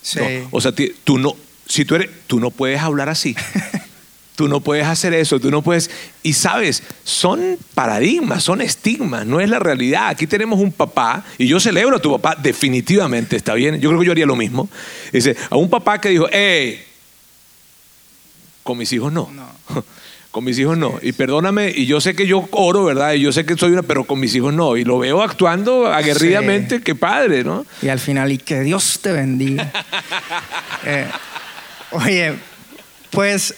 [0.02, 0.20] Sí.
[0.52, 1.34] O sea, tú no,
[1.66, 3.36] si tú eres, tú no puedes hablar así.
[4.36, 5.90] tú no puedes hacer eso, tú no puedes...
[6.22, 10.08] Y sabes, son paradigmas, son estigmas, no es la realidad.
[10.08, 14.00] Aquí tenemos un papá, y yo celebro a tu papá, definitivamente está bien, yo creo
[14.00, 14.68] que yo haría lo mismo.
[15.12, 16.84] Dice, a un papá que dijo, hey,
[18.62, 19.28] con mis hijos no.
[20.36, 20.98] Con mis hijos no.
[21.00, 23.14] Y perdóname, y yo sé que yo oro, ¿verdad?
[23.14, 24.76] Y yo sé que soy una, pero con mis hijos no.
[24.76, 27.64] Y lo veo actuando aguerridamente, qué padre, ¿no?
[27.80, 29.72] Y al final, y que Dios te bendiga.
[30.84, 31.06] Eh,
[31.96, 32.34] oye,
[33.10, 33.54] pues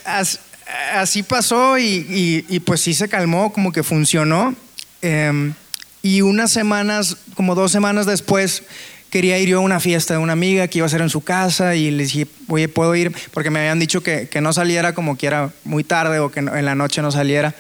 [0.92, 4.55] así pasó y, pues sí se calmó, como que funcionó.
[5.03, 5.55] Em,
[6.03, 8.62] y unas semanas, como dos semanas después,
[9.11, 11.22] quería ir yo a una fiesta de una amiga que iba a ser en su
[11.22, 13.14] casa y le dije, oye, ¿puedo ir?
[13.33, 16.64] Porque me habían dicho que, no saliera como que era muy tarde o que en
[16.64, 17.55] la noche no saliera.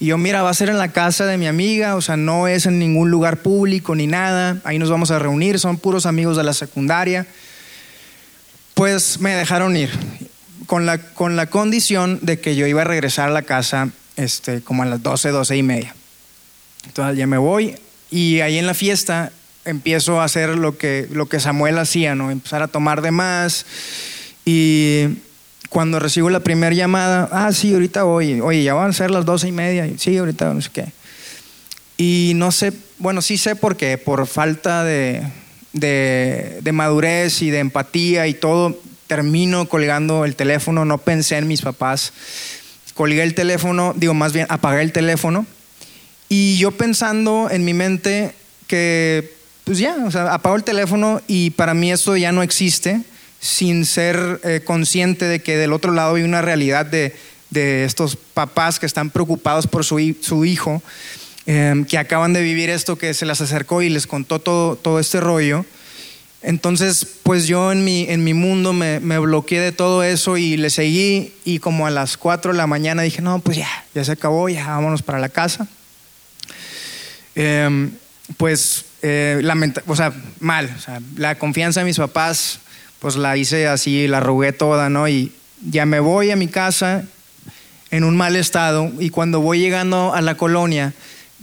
[0.00, 2.48] Y yo, mira, va a ser en la casa de mi amiga, o sea, no
[2.48, 6.36] es en ningún lugar público ni nada, ahí nos vamos a reunir, son puros amigos
[6.36, 7.26] de la secundaria.
[8.74, 9.90] Pues me dejaron ir,
[10.66, 14.60] con la, con la condición de que yo iba a regresar a la casa este,
[14.62, 15.94] como a las 12, 12 y media.
[16.86, 17.76] Entonces ya me voy
[18.10, 19.32] y ahí en la fiesta
[19.64, 22.30] empiezo a hacer lo que, lo que Samuel hacía, ¿no?
[22.30, 23.64] Empezar a tomar de más.
[24.44, 25.06] Y
[25.68, 29.24] cuando recibo la primera llamada, ah, sí, ahorita voy, oye, ya van a ser las
[29.24, 30.92] doce y media, sí, ahorita no sé qué.
[31.96, 35.22] Y no sé, bueno, sí sé por qué, por falta de,
[35.74, 41.46] de, de madurez y de empatía y todo, termino colgando el teléfono, no pensé en
[41.46, 42.12] mis papás,
[42.94, 45.46] colgué el teléfono, digo más bien apagué el teléfono.
[46.30, 48.34] Y yo pensando en mi mente
[48.66, 49.34] que
[49.64, 53.00] pues ya, o sea, apago el teléfono y para mí eso ya no existe
[53.40, 57.14] sin ser eh, consciente de que del otro lado hay una realidad de,
[57.50, 60.82] de estos papás que están preocupados por su, su hijo,
[61.46, 64.98] em, que acaban de vivir esto, que se les acercó y les contó todo, todo
[64.98, 65.64] este rollo.
[66.42, 70.58] Entonces, pues yo en mi, en mi mundo me, me, bloqueé de todo eso y
[70.58, 74.04] le seguí y como a las 4 de la mañana dije, no, pues ya, ya
[74.04, 75.66] se acabó, ya vámonos para la casa.
[77.34, 77.88] Eh,
[78.36, 79.42] pues, eh,
[79.86, 80.72] o sea, mal.
[80.76, 82.60] O sea, la confianza de mis papás,
[82.98, 85.08] pues la hice así, la rogué toda, ¿no?
[85.08, 85.32] Y
[85.68, 87.04] ya me voy a mi casa
[87.90, 90.94] en un mal estado y cuando voy llegando a la colonia,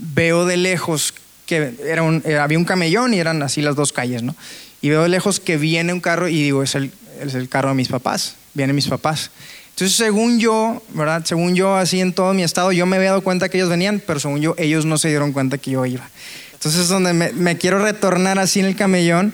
[0.02, 1.14] veo de lejos
[1.46, 4.36] que era un, eh, había un camellón y eran así las dos calles, ¿no?
[4.82, 7.70] Y veo de lejos que viene un carro y digo, es el, es el carro
[7.70, 9.32] de mis papás, vienen mis papás.
[9.70, 11.24] Entonces, según yo, ¿verdad?
[11.26, 14.02] Según yo, así en todo mi estado, yo me había dado cuenta que ellos venían,
[14.06, 16.10] pero según yo, ellos no se dieron cuenta que yo iba.
[16.54, 19.34] Entonces, donde me, quiero retornar así en el camellón,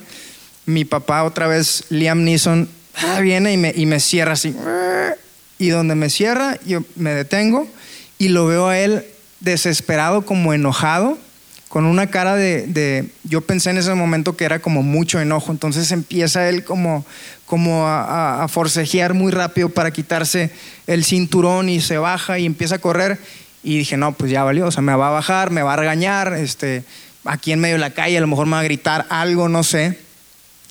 [0.65, 4.55] mi papá otra vez, Liam Neeson, ah, viene y me, y me cierra así.
[5.59, 7.67] Y donde me cierra, yo me detengo
[8.17, 9.05] y lo veo a él
[9.39, 11.17] desesperado, como enojado,
[11.67, 15.91] con una cara de, yo pensé en ese momento que era como mucho enojo, entonces
[15.91, 17.05] empieza él como,
[17.45, 20.51] como a, a, forcejear muy rápido para quitarse
[20.87, 23.19] el cinturón y se baja y empieza a correr
[23.63, 25.75] y dije, no, pues ya valió, o sea, me va a bajar, me va a
[25.75, 26.83] regañar, este,
[27.25, 29.63] aquí en medio de la calle, a lo mejor me va a gritar algo, no
[29.63, 29.99] sé.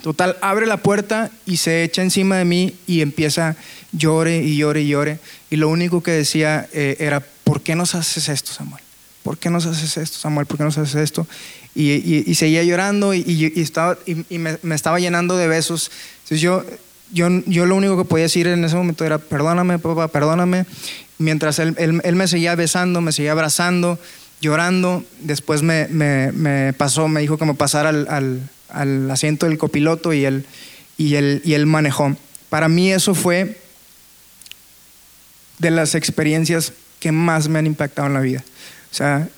[0.03, 3.57] Total, abre la puerta y se echa encima de mí y empieza
[3.93, 5.19] llore y llore y llore.
[5.51, 8.83] Y lo único que decía eh, era, ¿por qué nos haces esto, Samuel?
[9.23, 10.47] ¿Por qué nos haces esto, Samuel?
[10.47, 11.27] ¿Por qué nos haces esto?
[11.77, 15.93] Y, seguía llorando y, estaba, y me, estaba llenando de besos.
[16.25, 16.65] Entonces yo,
[17.13, 20.67] yo, yo lo único que podía decir en ese momento era, perdóname, papá, perdóname.
[21.19, 23.99] Mientras él, él, él me seguía besando, me seguía abrazando
[24.41, 25.05] llorando.
[25.21, 30.25] Después me, me, pasó, me dijo que me pasara al, al, asiento del copiloto y
[30.25, 30.47] él,
[30.97, 32.17] y, él, y él manejó.
[32.49, 33.61] Para mí eso fue
[35.59, 38.45] de las experiencias que más me han impactado en la vida.
[38.91, 39.29] O sea,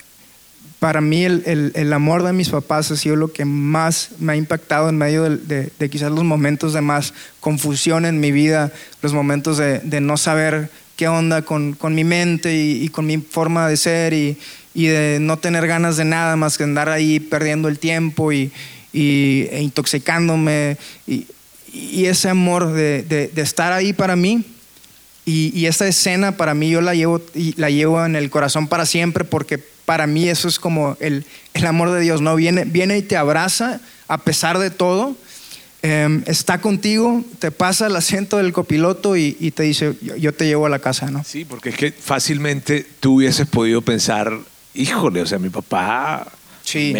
[0.78, 4.36] para mí el, el, amor de mis papás ha sido lo que más me ha
[4.36, 9.58] impactado en medio de, quizás los momentos de más confusión en mi vida, los momentos
[9.58, 13.68] de, de no saber qué onda con, con mi mente y, y, con mi forma
[13.68, 14.38] de ser y,
[14.78, 18.52] y de no tener ganas de nada más que andar ahí perdiendo el tiempo y,
[18.92, 20.76] e intoxicándome.
[21.04, 21.26] Y,
[22.06, 24.44] ese amor de, estar ahí para mí
[25.28, 27.20] y, y, esta escena para mí yo la llevo,
[27.56, 31.26] la llevo en el corazón para siempre porque para mí eso es como el,
[31.66, 32.34] amor de Dios, ¿no?
[32.34, 35.16] Viene, viene y te abraza a pesar de todo.
[35.82, 40.46] Em, está contigo, te pasa el asiento del copiloto y, te dice, yo, yo, te
[40.46, 41.22] llevo a la casa, ¿no?
[41.24, 44.32] Sí, porque es que fácilmente tú hubieses podido pensar,
[44.72, 46.32] híjole, o sea, mi papá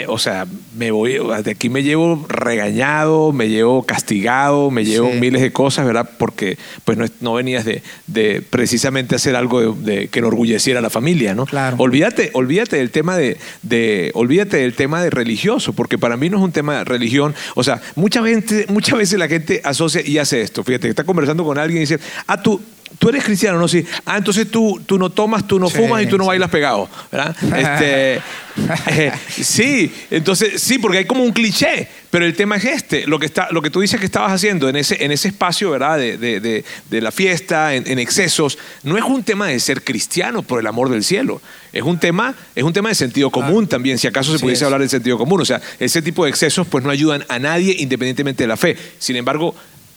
[0.09, 5.43] o sea, me voy, de aquí me llevo regañado, me llevo castigado, me llevo miles
[5.43, 6.09] de cosas, ¿verdad?
[6.19, 11.35] Porque pues no, venías de, de, precisamente hacer algo de, que enorgulleciera a la familia,
[11.35, 11.47] ¿no?
[11.47, 11.77] Claro.
[11.79, 16.39] Olvídate, olvídate del tema de, de, olvídate del tema de religioso, porque para mí no
[16.39, 17.35] es un tema de religión.
[17.55, 20.65] O sea, mucha gente, muchas veces la gente asocia y hace esto.
[20.65, 22.61] Fíjate, está conversando con alguien y dice, ah, tú,
[22.99, 23.69] tú eres cristiano, ¿no?
[23.69, 23.85] Sí.
[24.05, 26.29] Ah, entonces tú, tú no tomas, tú no Sí, fumas y tú no sí.
[26.29, 27.37] bailas pegado, ¿verdad?
[27.43, 28.21] Este,
[28.91, 33.19] eh, sí, entonces sí, porque hay como un cliché, pero el tema es este, lo
[33.19, 35.97] que, está, lo que tú dices que estabas haciendo en ese, en ese espacio, ¿verdad?
[35.99, 39.85] De, de- de- de la fiesta, en, en excesos, no es un tema de ser
[39.85, 41.41] cristiano por el amor del cielo,
[41.73, 44.67] es un tema, es un tema de sentido común también, si acaso se pudiese es.
[44.67, 47.77] hablar de sentido común, o sea, ese tipo de excesos pues no ayudan a nadie
[47.79, 48.77] independientemente de la fe.
[48.99, 49.55] Sin embargo,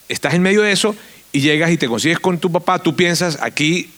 [0.10, 0.96] estás en medio de eso
[1.32, 3.90] y llegas y te consigues con tu papá, tú piensas aquí,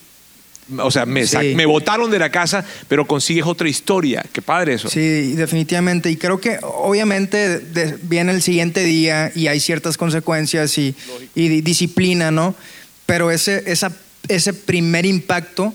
[0.78, 1.54] o sea, me, Sí.
[1.56, 4.24] me botaron de la casa, pero consigues otra historia.
[4.32, 4.88] Qué padre eso.
[4.88, 6.10] Sí, definitivamente.
[6.10, 10.94] Y creo que obviamente de- viene el siguiente día y hay ciertas consecuencias y,
[11.34, 12.54] y di- disciplina, ¿no?
[13.06, 13.92] Pero ese, esa,
[14.28, 15.74] ese primer impacto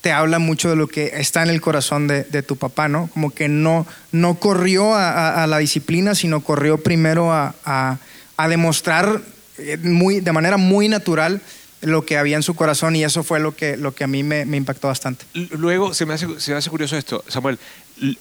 [0.00, 3.08] te habla mucho de lo que está en el corazón de, de tu papá, ¿no?
[3.12, 7.98] Como que no, no corrió a, a- a la disciplina, sino corrió primero a, a-
[8.36, 9.20] a demostrar
[9.82, 11.40] muy, de manera muy natural
[11.82, 14.22] lo que había en su corazón y eso fue lo que, lo que a mí
[14.22, 15.24] me, me impactó bastante.
[15.34, 17.58] Luego, se me, hace, se me hace curioso esto, Samuel.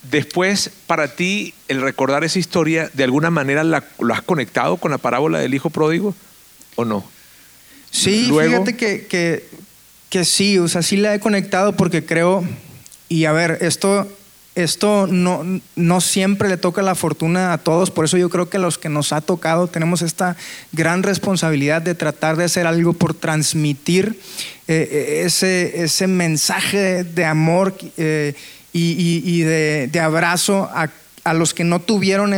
[0.03, 4.91] Después, para ti, el recordar esa historia, ¿de alguna manera la- lo has conectado con
[4.91, 6.13] la parábola del hijo pródigo
[6.75, 7.03] o no?
[7.91, 9.45] Sí, Luego- fíjate que, que,
[10.09, 12.43] que sí, o sea, sí la he conectado porque creo,
[13.09, 14.07] y a ver, esto,
[14.55, 15.43] esto no,
[15.75, 18.87] no siempre le toca la fortuna a todos, por eso yo creo que los que
[18.89, 20.37] nos ha tocado tenemos esta
[20.71, 24.19] gran responsabilidad de tratar de hacer algo por transmitir
[24.67, 28.33] eh, eh, ese, ese mensaje de amor eh,
[28.71, 30.89] y, y- de, de abrazo a,
[31.23, 32.33] a los que no tuvieron,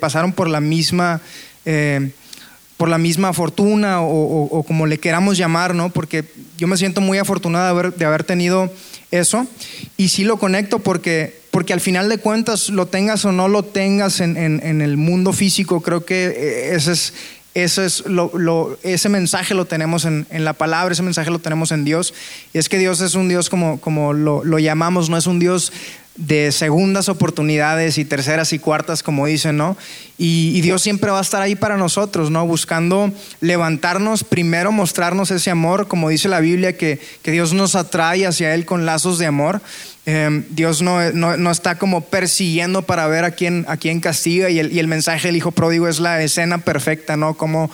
[0.00, 1.20] pasaron por la misma...
[2.76, 5.90] por la misma fortuna o, o- o como le queramos llamar, ¿no?
[5.90, 6.24] Porque
[6.56, 8.72] yo me siento muy afortunado de haber, de haber tenido
[9.10, 9.46] eso
[9.96, 13.64] y sí lo conecto porque, porque al final de cuentas, lo tengas o no lo
[13.64, 17.14] tengas en, en- el mundo físico, creo que eh, ese es,
[17.54, 21.40] ese, es lo, lo- ese mensaje lo tenemos en, en la palabra, ese mensaje lo
[21.40, 22.14] tenemos en Dios.
[22.54, 25.72] Y es que Dios es un Dios como, como lo llamamos, no es un Dios
[26.18, 29.76] de segundas oportunidades y terceras y cuartas, como dicen, ¿no?
[30.18, 32.44] Y, Dios siempre va a estar ahí para nosotros, ¿no?
[32.44, 38.26] Buscando levantarnos, primero mostrarnos ese amor, como dice la Biblia, que, que Dios nos atrae
[38.26, 39.60] hacia Él con lazos de amor.
[40.06, 44.50] Eh, Dios no, no- no está como persiguiendo para ver a quién, a quién castiga
[44.50, 47.34] y el, y el mensaje del Hijo Pródigo es la escena perfecta, ¿no?
[47.34, 47.70] Como,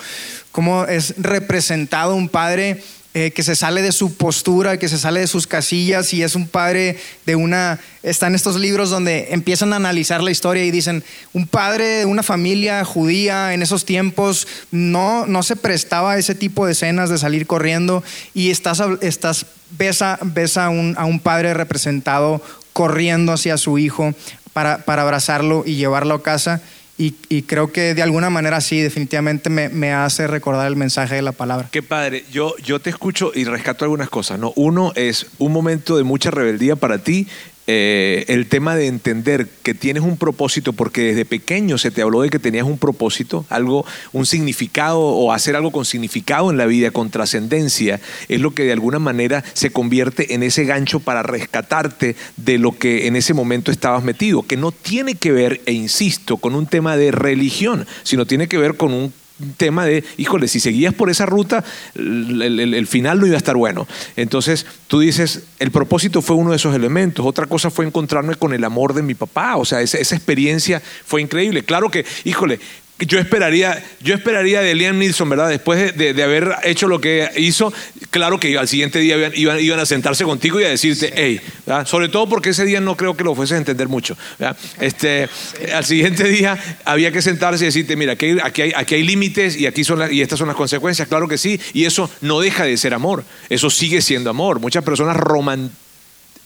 [0.52, 2.83] como es representado un padre
[3.16, 6.35] eh, que se sale de su postura, que se sale de sus casillas y es
[6.35, 7.79] un padre de una...
[8.03, 12.24] Están estos libros donde empiezan a analizar la historia y dicen, un padre de una
[12.24, 17.18] familia judía en esos tiempos no, no se prestaba a ese tipo de escenas de
[17.18, 18.03] salir corriendo
[18.35, 23.79] y estás, estás ves, a, ves a, un, a un padre representado corriendo hacia su
[23.79, 24.12] hijo
[24.53, 26.62] para, para abrazarlo y llevarlo a casa.
[26.96, 31.22] Y, y creo que de alguna manera sí, definitivamente me, hace recordar el mensaje de
[31.22, 31.68] la palabra.
[31.72, 32.24] Qué padre.
[32.30, 34.38] Yo, yo te escucho y rescato algunas cosas.
[34.38, 34.52] ¿no?
[34.54, 37.26] Uno es un momento de mucha rebeldía para ti.
[37.66, 42.22] Eh, el tema de entender que tienes un propósito, porque desde pequeño se te habló
[42.22, 46.66] de que tenías un propósito, algo, un significado o hacer algo con significado en la
[46.66, 51.22] vida, con trascendencia, es lo que de alguna manera se convierte en ese gancho para
[51.22, 55.72] rescatarte de lo que en ese momento estabas metido, que no tiene que ver, e
[55.72, 59.12] insisto, con un tema de religión, sino tiene que ver con un un
[59.57, 63.87] tema de, híjole, si seguías por esa ruta, el, final no iba a estar bueno.
[64.16, 67.27] Entonces, tú dices, el propósito fue uno de esos elementos.
[67.27, 69.57] Otra cosa fue encontrarme con el amor de mi papá.
[69.57, 71.64] O sea, esa experiencia fue increíble.
[71.64, 72.61] Claro que, híjole,
[73.07, 75.49] yo esperaría, yo esperaría de Liam Neeson, ¿verdad?
[75.49, 77.73] Después de, de- de haber hecho lo que hizo,
[78.11, 81.40] claro que al siguiente día iban, iban, iban a sentarse contigo y a decirte, hey,
[81.67, 81.87] ¿verdad?
[81.87, 84.17] sobre todo porque ese día no creo que lo fueses a entender mucho.
[84.38, 84.57] ¿verdad?
[84.81, 85.29] Este,
[85.75, 89.03] Al siguiente día había que sentarse y decirte, mira, aquí, hay- aquí hay, aquí hay
[89.03, 92.40] límites y, aquí son y estas son las consecuencias, claro que sí, y eso no
[92.40, 94.61] deja de ser amor, eso sigue siendo amor.
[94.61, 95.71] Muchas personas roman,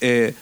[0.01, 0.35] eh,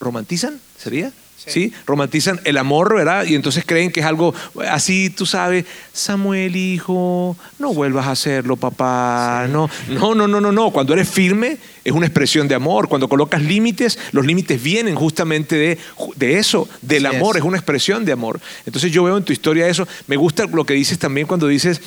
[0.00, 1.10] romantizan, ¿sería?
[1.46, 1.72] Sí.
[1.86, 3.24] romantizan el amor, ¿verdad?
[3.24, 4.34] Y entonces creen que es algo
[4.68, 9.46] así, tú sabes, Samuel, hijo, no vuelvas a hacerlo, papá.
[9.50, 10.70] No, no, no, no, no, no.
[10.72, 12.88] Cuando eres firme, es una expresión de amor.
[12.88, 15.78] Cuando colocas límites, los límites vienen justamente de,
[16.16, 17.42] de eso, del amor, es.
[17.42, 18.40] es una expresión de amor.
[18.66, 19.86] Entonces yo veo en tu historia eso.
[20.06, 21.80] Me gusta lo que dices también cuando dices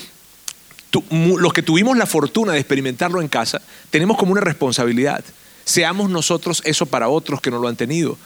[0.90, 1.04] tú-
[1.40, 5.24] los que tuvimos la fortuna de experimentarlo en casa, tenemos como una responsabilidad.
[5.64, 8.18] Seamos nosotros eso para otros que no lo han tenido.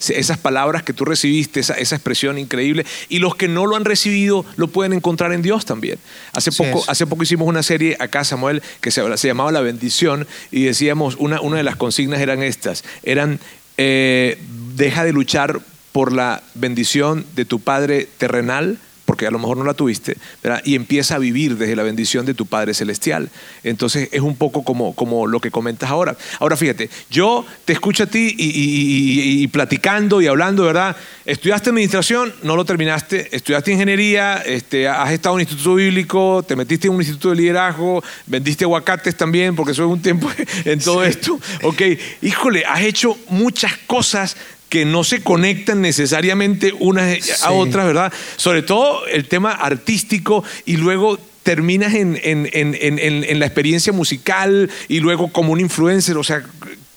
[0.00, 2.86] Esas palabras que tú recibiste, esa, esa expresión increíble.
[3.08, 5.98] Y los que no lo han recibido lo pueden encontrar en Dios también.
[6.32, 6.88] Hace poco, es.
[6.88, 10.26] hace poco hicimos una serie acá, Samuel, que se, se llamaba La Bendición.
[10.50, 12.84] Y decíamos, una, una de las consignas eran estas.
[13.02, 13.40] Eran,
[13.76, 14.38] eh,
[14.76, 15.60] deja de luchar
[15.92, 18.78] por la bendición de tu Padre terrenal
[19.08, 20.60] porque a lo mejor no la tuviste, ¿verdad?
[20.66, 23.30] y empieza a vivir desde la bendición de tu Padre Celestial.
[23.64, 26.14] Entonces es un poco como, como lo que comentas ahora.
[26.38, 30.94] Ahora fíjate, yo te escucho a ti y, platicando y hablando, ¿verdad?
[31.24, 36.54] Estudiaste administración, no lo terminaste, estudiaste ingeniería, este, has estado en un instituto bíblico, te
[36.54, 40.30] metiste en un instituto de liderazgo, vendiste aguacates también, porque eso es un tiempo
[40.66, 41.40] en todo esto.
[41.62, 41.80] Ok,
[42.20, 44.36] híjole, has hecho muchas cosas
[44.68, 48.12] que no se conectan necesariamente unas a otras, ¿verdad?
[48.36, 55.32] Sobre todo el tema artístico y luego terminas en, en, la experiencia musical y luego
[55.32, 56.44] como un influencer, o sea,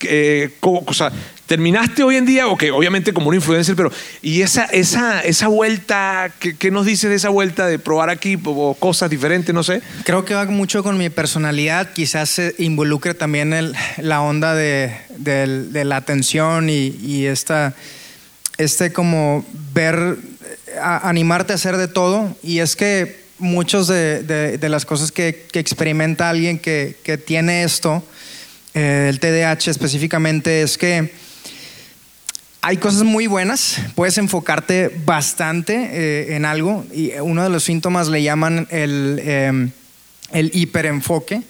[0.02, 1.12] eh, o sea,
[1.52, 6.32] terminaste hoy en día, ok, obviamente como un influencer, pero ¿y esa, esa, esa vuelta,
[6.40, 9.82] ¿qué, nos dices de esa vuelta de probar aquí o cosas diferentes, no sé?
[10.06, 14.96] Creo que va mucho con mi personalidad, quizás se involucre también el, la onda de,
[15.74, 17.74] la atención y, esta,
[18.58, 20.20] este como ver,
[20.82, 26.60] animarte a hacer de todo, y es que muchas de, las cosas que, experimenta alguien
[26.60, 28.02] que, tiene esto,
[28.74, 31.20] eh, el TDAH específicamente, es que
[32.62, 38.08] hay cosas muy buenas, puedes enfocarte bastante eh, en algo y uno de los síntomas
[38.08, 39.72] le llaman el, em,
[40.32, 41.42] el hiperenfoque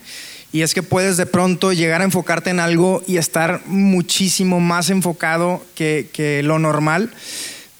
[0.53, 4.89] y es que puedes de pronto llegar a enfocarte en algo y estar muchísimo más
[4.89, 7.11] enfocado que, lo normal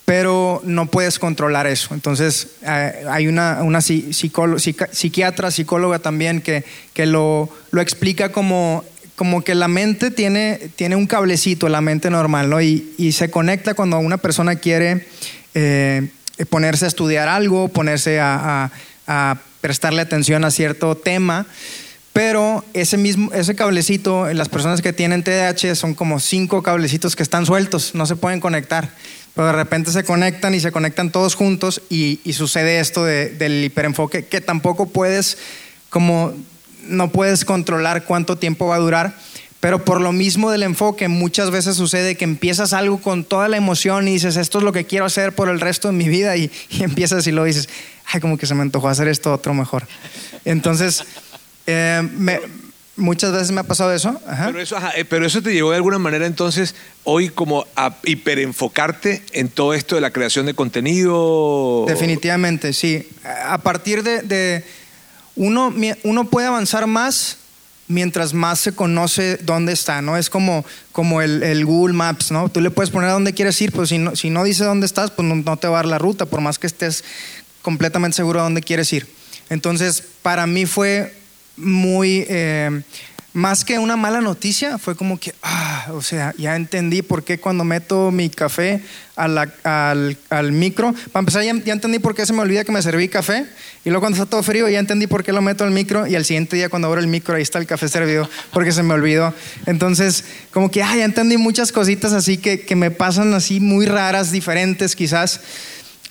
[0.04, 1.94] pero no puedes controlar eso.
[1.94, 8.84] Entonces, eh, hay una, una psiquiatra, psicóloga también que, que lo, lo, explica como,
[9.22, 12.60] como que la mente tiene, tiene un cablecito, la mente normal, ¿no?
[12.60, 15.06] y, se conecta cuando una persona quiere
[15.54, 16.10] eh,
[16.50, 18.72] ponerse a estudiar algo, ponerse a
[19.62, 21.46] prestarle atención a cierto tema.
[22.14, 27.22] Pero ese mismo, ese cablecito, las personas que tienen TDAH son como cinco cablecitos que
[27.22, 28.90] están sueltos, no se pueden conectar
[29.36, 34.26] pero de repente se conectan y se conectan todos juntos y, sucede esto del hiperenfoque
[34.26, 35.38] que tampoco puedes,
[35.90, 36.34] como
[36.88, 39.16] no puedes controlar cuánto tiempo va a durar,
[39.60, 43.58] pero por lo mismo del enfoque muchas veces sucede que empiezas algo con toda la
[43.58, 46.36] emoción y dices, esto es lo que quiero hacer por el resto de mi vida
[46.36, 47.70] y, empiezas y lo dices,
[48.06, 49.88] ay, como que se me antojó hacer esto otro mejor.
[50.46, 51.04] Entonces,
[51.68, 52.40] eh, me,
[52.98, 54.20] Muchas veces me ha pasado eso.
[54.46, 59.24] Pero, eso eh, pero eso te llevó de alguna manera entonces hoy como a hiperenfocarte
[59.32, 61.86] en todo esto de la creación de contenido.
[61.88, 63.08] Definitivamente, sí.
[63.46, 64.64] A partir de,
[65.36, 67.38] uno, uno puede avanzar más
[67.92, 70.18] mientras más se conoce dónde está, ¿no?
[70.18, 72.50] Es como, como el, Google Maps, ¿no?
[72.50, 74.86] Tú le puedes poner a dónde quieres ir, pues si no, si no dice dónde
[74.86, 77.04] estás, pues no, te va a dar la ruta, por más que estés
[77.62, 79.08] completamente seguro de dónde quieres ir.
[79.50, 81.14] Entonces, para mí fue
[81.58, 82.82] muy, eh,
[83.34, 87.40] más que una mala noticia, fue como que, ah, o sea, ya entendí por qué
[87.40, 88.82] cuando meto mi café
[89.16, 92.82] al, al, micro, para empezar ya, ya, entendí por qué se me olvida que me
[92.82, 93.46] serví café,
[93.86, 96.16] y luego cuando está todo frío ya entendí por qué lo meto al micro, y
[96.16, 98.94] al siguiente día cuando abro el micro ahí está el café servido, porque se me
[98.94, 99.34] olvidó.
[99.66, 103.86] Entonces, como que, ah, ya entendí muchas cositas así que, que me pasan así muy
[103.86, 105.40] raras, diferentes quizás.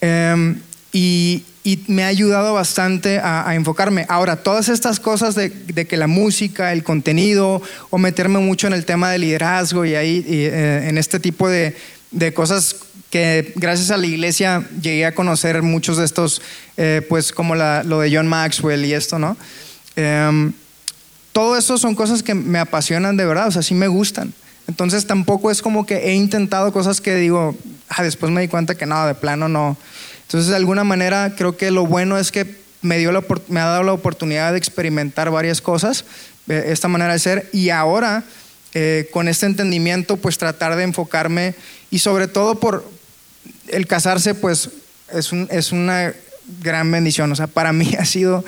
[0.00, 0.58] Em,
[0.92, 4.06] y, y me ha ayudado bastante a, enfocarme.
[4.08, 5.50] Ahora, todas estas cosas de,
[5.86, 10.24] que la música, el contenido, o meterme mucho en el tema de liderazgo y ahí
[10.26, 11.74] eh, en este tipo de,
[12.34, 12.76] cosas
[13.10, 16.40] que gracias a la iglesia llegué a conocer muchos de estos,
[16.76, 19.36] eh, pues como lo de John Maxwell y esto, ¿no?
[19.96, 20.52] Em,
[21.32, 24.32] todo eso son cosas que me apasionan de verdad, o sea, sí me gustan.
[24.66, 27.56] Entonces tampoco es como que he intentado cosas que digo,
[27.88, 29.76] ah, después me di cuenta que no, de plano no,
[30.30, 32.46] entonces, de alguna manera, creo que lo bueno es que
[32.82, 33.10] me, dio
[33.48, 36.04] me ha dado la oportunidad de experimentar varias cosas,
[36.46, 38.22] esta manera de ser, y ahora,
[38.72, 41.56] eh, con este entendimiento, pues tratar de enfocarme,
[41.90, 42.88] y sobre todo por
[43.66, 44.70] el casarse, pues
[45.12, 46.14] es, es una
[46.62, 47.32] gran bendición.
[47.32, 48.44] O sea, para mí ha sido,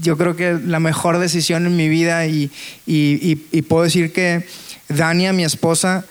[0.00, 2.50] yo creo que la mejor decisión en mi vida y,
[2.86, 4.46] y, puedo decir que
[4.88, 6.06] Dania, mi esposa,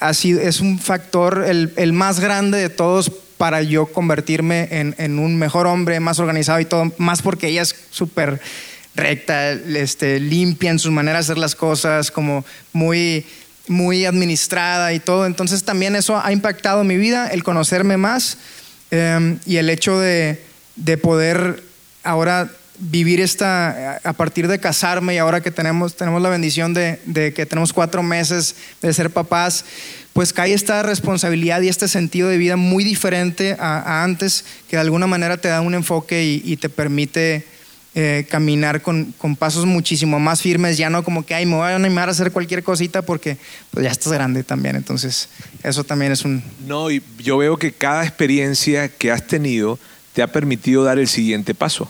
[0.00, 5.18] ha sido, es un factor, el, el, más grande de todos para yo convertirme en,
[5.18, 8.40] un mejor hombre, más organizado y todo, más porque ella es súper
[8.94, 13.24] recta, este, limpia en su manera de hacer las cosas, como muy,
[13.68, 15.24] muy administrada y todo.
[15.24, 18.38] Entonces también eso ha impactado mi vida, el conocerme más
[18.90, 20.42] em, y el hecho de,
[21.00, 21.62] poder
[22.02, 27.00] ahora vivir esta, a partir de casarme y ahora que tenemos, tenemos la bendición de,
[27.06, 29.64] de que tenemos cuatro meses de ser papás,
[30.18, 34.80] pues cae esta responsabilidad y este sentido de vida muy diferente a, antes, que de
[34.80, 37.44] alguna manera te da un enfoque y, te permite
[37.94, 41.76] eh, caminar con, pasos muchísimo más firmes, ya no como que, ay, me voy a
[41.76, 43.36] animar a hacer cualquier cosita porque
[43.70, 45.28] pues ya estás grande también, entonces
[45.62, 46.42] eso también es un...
[46.66, 49.78] No, y yo veo que cada experiencia que has tenido
[50.14, 51.88] te ha permitido dar el siguiente paso.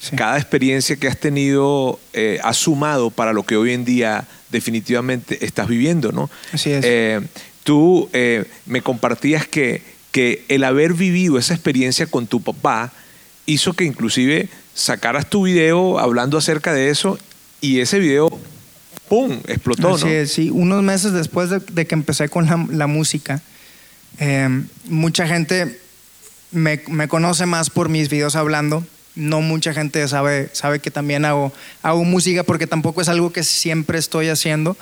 [0.00, 0.14] Sí.
[0.16, 5.42] Cada experiencia que has tenido eh, ha sumado para lo que hoy en día definitivamente
[5.46, 6.28] estás viviendo, ¿no?
[6.52, 6.84] Así es.
[6.84, 7.22] Eh,
[7.64, 12.92] tú eh, me compartías que, que el haber vivido esa experiencia con tu papá
[13.46, 17.18] hizo que inclusive sacaras tu video hablando acerca de eso
[17.60, 18.28] y ese video,
[19.08, 20.10] ¡pum!, explotó, Así ¿no?
[20.10, 20.50] es, sí.
[20.50, 23.42] Unos meses después de, de que empecé con la, la música,
[24.18, 24.48] eh,
[24.88, 25.80] mucha gente
[26.52, 28.86] me, me conoce más por mis videos hablando.
[29.16, 31.52] No mucha gente sabe, sabe que también hago,
[31.82, 34.76] hago música porque tampoco es algo que siempre estoy haciendo.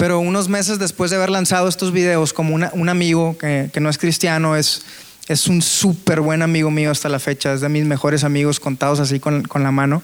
[0.00, 3.90] Pero unos meses después de haber lanzado estos videos, como un amigo que, que no
[3.90, 4.80] es cristiano, es,
[5.28, 8.98] es un súper buen amigo mío hasta la fecha, es de mis mejores amigos contados
[8.98, 10.02] así con, con la mano.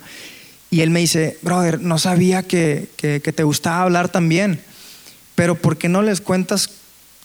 [0.70, 4.60] Y él me dice, brother, no sabía que, que, que te gustaba hablar también,
[5.34, 6.68] pero ¿por qué no les cuentas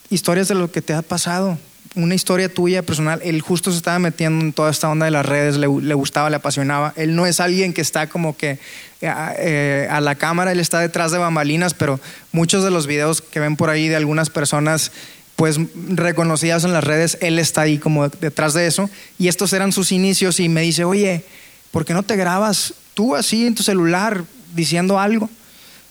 [0.08, 1.58] historias de lo que te ha pasado?
[1.94, 3.20] Una historia tuya personal.
[3.22, 6.30] Él justo se estaba metiendo en toda esta onda de las redes, le, le gustaba,
[6.30, 6.94] le apasionaba.
[6.96, 8.58] Él no es alguien que está como que
[9.02, 13.20] eh, eh, a la cámara, él está detrás de bambalinas, pero muchos de los videos
[13.20, 14.92] que ven por ahí de algunas personas
[15.36, 18.88] pues reconocidas en las redes, él está ahí como detrás de eso.
[19.18, 21.24] Y estos eran sus inicios y me dice, oye,
[21.72, 24.24] ¿por qué no te grabas tú así en tu celular
[24.54, 25.28] diciendo algo?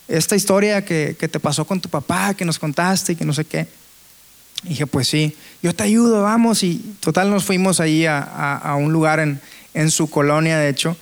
[0.08, 3.34] Esta historia que, que te pasó con tu papá, que nos contaste y que no
[3.34, 3.66] sé qué.
[4.62, 6.62] Dije, pues sí, yo te ayudo, vamos.
[6.62, 9.40] Y total nos fuimos ahí a, a- a un lugar en,
[9.74, 10.96] en su colonia, de hecho.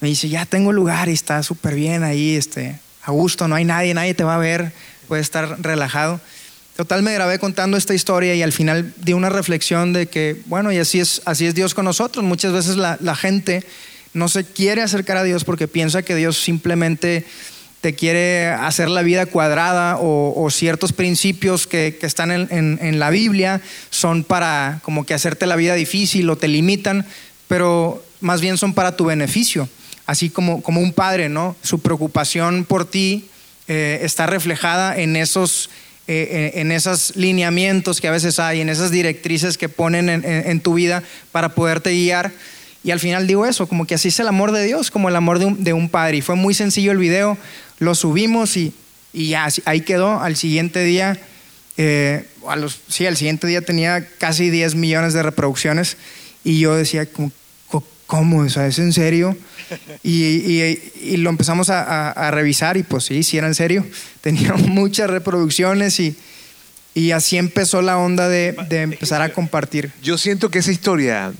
[0.00, 3.64] Me dice, ya tengo lugar y está súper bien ahí, este, a gusto, no hay
[3.64, 4.72] nadie, nadie te va a ver,
[5.08, 6.20] puedes estar relajado.
[6.76, 10.72] Total me grabé contando esta historia y al final di una reflexión de que, bueno,
[10.72, 12.24] y así es, así es Dios con nosotros.
[12.24, 13.62] Muchas veces la, la gente
[14.14, 17.26] no se quiere acercar a Dios porque piensa que Dios simplemente
[17.80, 24.22] te quiere hacer la vida cuadrada o, ciertos principios que, están en, la Biblia son
[24.24, 27.06] para como que hacerte la vida difícil o te limitan,
[27.48, 29.68] pero más bien son para tu beneficio.
[30.06, 31.56] Así como, como un padre, ¿no?
[31.62, 33.28] Su preocupación por ti
[33.68, 35.70] eh, está reflejada en esos,
[36.08, 40.50] eh, en esos lineamientos que a veces hay, en esas directrices que ponen en, en-
[40.50, 41.02] en tu vida
[41.32, 42.32] para poderte guiar.
[42.82, 45.16] Y al final digo eso, como que así es el amor de Dios, como el
[45.16, 46.16] amor de un, de un padre.
[46.18, 47.36] Y fue muy sencillo el video,
[47.78, 48.72] lo subimos y,
[49.12, 50.20] y ya, ahí quedó.
[50.20, 51.18] Al siguiente día,
[51.76, 55.96] eh, a los, sí, al siguiente día tenía casi 10 millones de reproducciones.
[56.42, 57.32] Y yo decía, como,
[58.06, 58.38] ¿cómo?
[58.38, 59.36] O sea, ¿es en serio?
[60.02, 63.54] Y, y- y lo empezamos a, a- a revisar y pues sí, sí era en
[63.54, 63.86] serio.
[64.22, 66.16] Tenía muchas reproducciones y,
[66.94, 69.92] y así empezó la onda de, de empezar a compartir.
[70.02, 71.32] Yo siento que esa historia,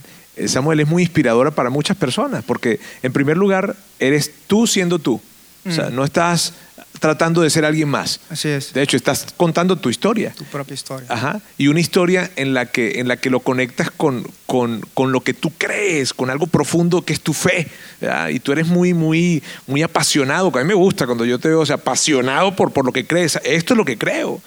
[0.48, 5.20] Samuel, es muy inspiradora para muchas personas, porque en primer lugar, eres tú siendo tú.
[5.66, 6.54] O sea, no estás
[7.00, 8.20] tratando de ser alguien más.
[8.28, 10.32] Así es, De hecho, estás contando tu historia.
[10.32, 11.06] tu propia historia.
[11.10, 11.40] Ajá.
[11.58, 15.22] Y una historia en la que, en la que lo conectas con, con, con lo
[15.22, 17.68] que tú crees, con algo profundo que es tu fe.
[18.00, 18.28] ¿verdad?
[18.28, 20.52] Y tú eres muy, muy, muy apasionado.
[20.52, 22.92] que A mí me gusta cuando yo te veo o sea, apasionado por, por lo
[22.92, 23.38] que crees.
[23.44, 24.40] Esto es lo que creo.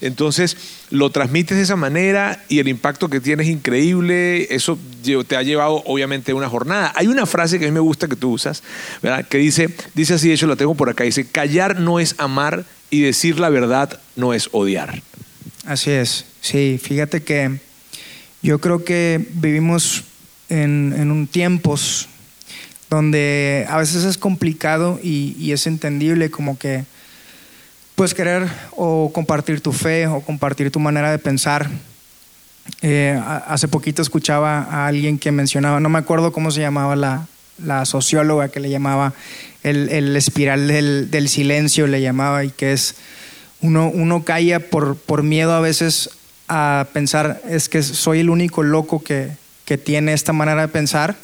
[0.00, 0.56] Entonces,
[0.90, 4.54] lo transmites de esa manera y el impacto que tienes es increíble.
[4.54, 4.78] Eso
[5.26, 6.92] te ha llevado, obviamente, una jornada.
[6.94, 8.62] Hay una frase que a mí me gusta que tú usas,
[9.28, 12.64] que dice, dice así, de hecho la tengo por acá, dice, callar no es amar
[12.90, 15.02] y decir la verdad no es odiar.
[15.64, 17.58] Así es, sí, fíjate que
[18.42, 20.04] yo creo que vivimos
[20.48, 22.08] en, un tiempos
[22.88, 26.84] donde a veces es complicado y es entendible como que
[27.96, 31.68] pues querer o compartir tu fe o compartir tu manera de pensar.
[32.82, 37.26] Eh, hace poquito escuchaba a alguien que mencionaba, no me acuerdo cómo se llamaba la,
[37.64, 39.14] la socióloga que le llamaba
[39.62, 42.96] el, el espiral del, del silencio, le llamaba, y que es
[43.62, 46.10] uno, uno calla por, por miedo a veces
[46.48, 49.30] a pensar, es que soy el único loco que,
[49.64, 51.16] que tiene esta manera de pensar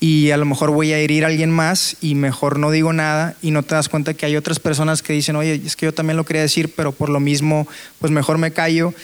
[0.00, 3.34] y a lo mejor voy a herir a alguien más y mejor no digo nada
[3.42, 5.92] y no te das cuenta que hay otras personas que dicen, oye, es que yo
[5.92, 7.66] también lo quería decir, pero por lo mismo,
[7.98, 8.94] pues mejor me callo.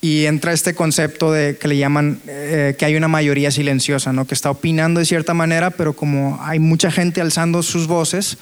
[0.00, 4.26] Y entra este concepto de que le llaman eh, que hay una mayoría silenciosa, ¿no?
[4.26, 8.36] que está opinando de cierta manera, pero como hay mucha gente alzando sus voces,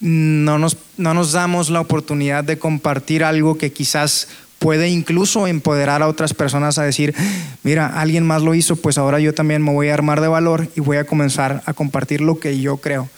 [0.00, 4.28] no nos, no nos damos la oportunidad de compartir algo que quizás
[4.58, 7.14] puede incluso empoderar a otras personas a decir,
[7.62, 10.68] mira, alguien más lo hizo, pues ahora yo también me voy a armar de valor
[10.74, 13.08] y voy a comenzar a compartir lo que yo creo.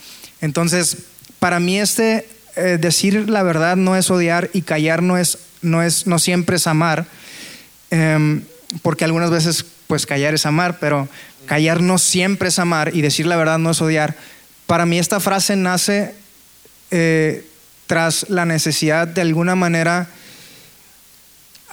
[0.41, 0.97] Entonces,
[1.39, 5.81] para mí este eh, decir la verdad no es odiar y callar no es no
[5.81, 7.05] es no siempre es amar,
[7.89, 8.43] em,
[8.81, 11.07] porque algunas veces pues callar es amar, pero
[11.45, 14.15] callar no siempre es amar y decir la verdad no es odiar.
[14.65, 16.13] Para mí esta frase nace
[16.91, 17.45] eh,
[17.87, 20.07] tras la necesidad de alguna manera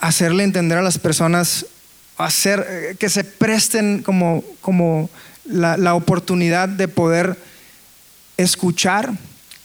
[0.01, 1.65] hacerle entender a las personas,
[2.17, 5.09] hacer, eh, que se presten como, como
[5.45, 7.37] la, la oportunidad de poder
[8.37, 9.11] escuchar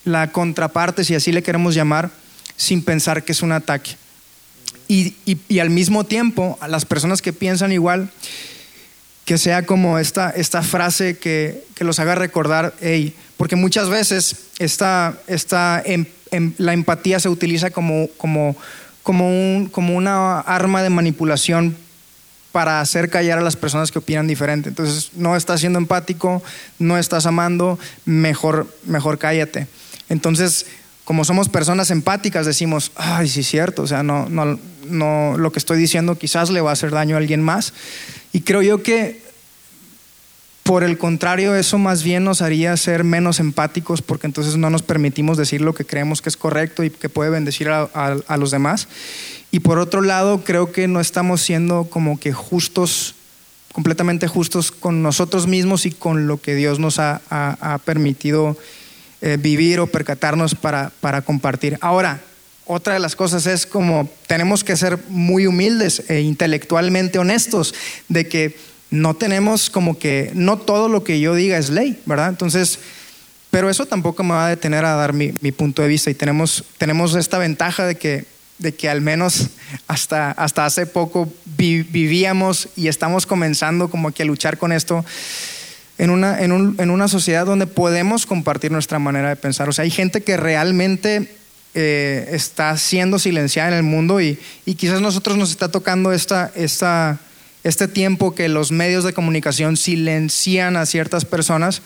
[0.03, 2.11] la contraparte, si así le queremos llamar,
[2.57, 3.91] sin pensar que es un ataque.
[4.87, 8.09] Y, y- al mismo tiempo, a las personas que piensan igual,
[9.25, 14.35] que sea como esta, esta frase que, que los haga recordar, hey, porque muchas veces
[14.59, 18.55] esta, esta em- em- la empatía se utiliza como, como,
[19.05, 21.77] como, un- como una arma de manipulación
[22.51, 24.69] para hacer callar a las personas que opinan diferente.
[24.69, 26.41] Entonces, no estás siendo empático,
[26.79, 29.67] no estás amando, mejor, mejor cállate.
[30.09, 30.65] Entonces,
[31.03, 34.57] como somos personas empáticas, decimos, ay, sí es cierto, o sea, no, no,
[34.89, 37.73] no, lo que estoy diciendo quizás le va a hacer daño a alguien más.
[38.33, 39.21] Y creo yo que,
[40.65, 44.81] por el contrario, eso más bien nos haría ser menos empáticos porque entonces no nos
[44.81, 48.87] permitimos decir lo que creemos que es correcto y que puede bendecir a, los demás.
[49.51, 53.13] Y por otro lado, creo que no estamos siendo como que justos,
[53.73, 57.21] completamente justos con nosotros mismos y con lo que Dios nos ha,
[57.85, 58.57] permitido
[59.21, 61.77] eh, vivir o percatarnos para compartir.
[61.79, 62.21] Ahora,
[62.65, 67.75] otra de las cosas es como tenemos que ser muy humildes e intelectualmente honestos
[68.09, 72.29] de que no tenemos como que, no todo lo que yo diga es ley, ¿verdad?
[72.29, 72.79] Entonces,
[73.51, 76.13] pero eso tampoco me va a detener a dar mi, mi punto de vista y
[76.13, 78.25] tenemos, tenemos esta ventaja de que,
[78.57, 79.47] de que al menos
[79.87, 85.03] hasta, hasta hace poco vi- vivíamos y estamos comenzando como que a luchar con esto
[85.97, 89.69] en una, en, un- en una sociedad donde podemos compartir nuestra manera de pensar.
[89.69, 91.33] O sea, hay gente que realmente
[91.73, 96.51] eh, está siendo silenciada en el mundo y, y quizás nosotros nos está tocando esta,
[96.55, 97.19] esta,
[97.65, 101.81] este tiempo que los medios de comunicación silencian a ciertas personas,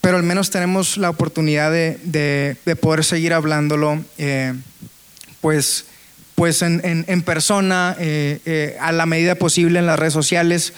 [0.00, 4.54] pero al menos tenemos la oportunidad de, de- de poder seguir hablándolo, eh,
[5.40, 5.84] pues,
[6.36, 10.72] pues en, en- en persona, eh, eh, a la medida posible en las redes sociales.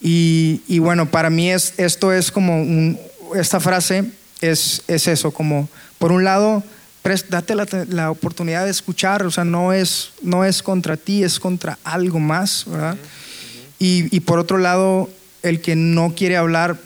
[0.00, 2.98] Y, y bueno, para mí es, esto es como un-
[3.34, 4.04] esta frase
[4.40, 6.62] es, es eso, como por un lado,
[7.30, 11.38] date la, la oportunidad de escuchar, o sea, no es, no es contra ti, es
[11.40, 12.96] contra algo más, ¿verdad?
[13.78, 15.10] Y, y por otro lado,
[15.42, 16.78] el que no quiere hablar,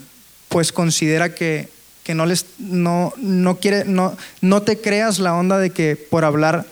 [0.48, 1.68] pues considera que,
[2.02, 6.24] que no, les, no, no, quiere, no, no te creas la onda de que por
[6.24, 6.66] hablar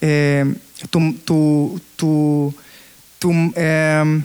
[0.00, 0.54] eh,
[0.90, 2.54] tu, tu, tu,
[3.18, 4.24] tu, em,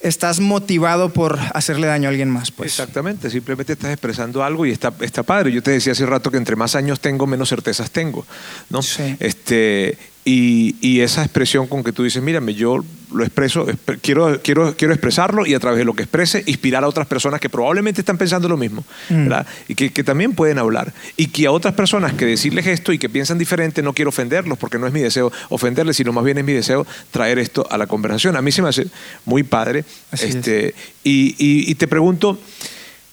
[0.00, 2.50] estás motivado por hacerle daño a alguien más.
[2.50, 2.72] Pues.
[2.72, 5.52] Exactamente, simplemente estás expresando algo y está, está padre.
[5.52, 8.26] Yo te decía hace rato que entre más años tengo, menos certezas tengo.
[8.68, 8.82] ¿no?
[8.82, 9.16] Sí.
[9.20, 12.84] Este, y, y esa expresión con que tú dices, mírame, yo
[13.14, 13.66] lo expreso,
[14.00, 17.40] quiero, quiero, quiero expresarlo y a través de lo que exprese, inspirar a otras personas
[17.40, 19.24] que probablemente están pensando lo mismo, Mm.
[19.28, 19.46] ¿verdad?
[19.68, 20.92] Y que, que también pueden hablar.
[21.16, 24.58] Y que a otras personas que decirles esto y que piensan diferente, no quiero ofenderlos,
[24.58, 27.78] porque no es mi deseo ofenderles, sino más bien es mi deseo traer esto a
[27.78, 28.36] la conversación.
[28.36, 28.86] A mí se me hace
[29.24, 29.84] muy padre.
[30.10, 30.34] Así es.
[30.36, 32.38] este, y, y- y te pregunto,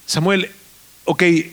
[0.05, 0.49] Samuel,
[1.05, 1.45] ok, que,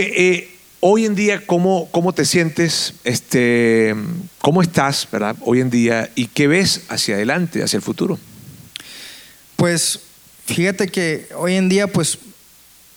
[0.00, 0.50] eh,
[0.86, 2.92] hoy en día, ¿cómo, cómo te sientes?
[3.04, 3.94] Este,
[4.42, 5.34] ¿Cómo estás, verdad?
[5.40, 8.18] Hoy en día, ¿y qué ves hacia adelante, hacia el futuro?
[9.56, 10.00] Pues
[10.44, 12.18] fíjate que hoy en día, pues,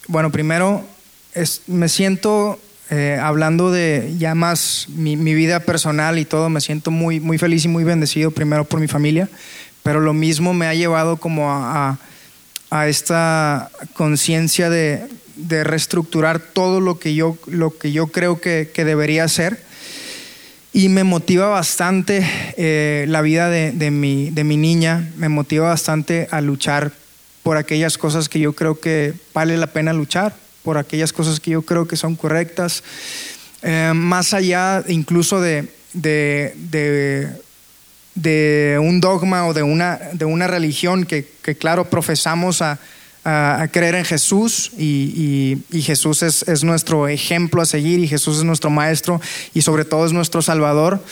[0.10, 0.86] bueno, primero
[1.34, 2.60] es- me siento,
[2.90, 7.64] eh, hablando de ya más mi, vida personal y todo, me siento muy, muy feliz
[7.64, 9.30] y muy bendecido primero por mi familia,
[9.82, 11.98] pero lo mismo me ha llevado como a-
[12.70, 15.08] a esta conciencia de,
[15.38, 19.60] de reestructurar todo lo que yo, lo que yo creo que, que debería hacer.
[20.74, 22.26] Y me motiva bastante
[22.58, 26.92] eh, la vida de, de mi, de mi niña, me motiva bastante a luchar
[27.42, 31.52] por aquellas cosas que yo creo que vale la pena luchar, por aquellas cosas que
[31.52, 32.84] yo creo que son correctas,
[33.64, 37.28] Eh, más allá incluso de, de, de,
[38.14, 42.78] de un dogma o de una, de una religión que, que claro, profesamos a,
[43.28, 45.12] a- a creer en Jesús y,
[45.72, 49.20] y- y Jesús es, es nuestro ejemplo a seguir y Jesús es nuestro maestro
[49.54, 51.04] y sobre todo es nuestro salvador.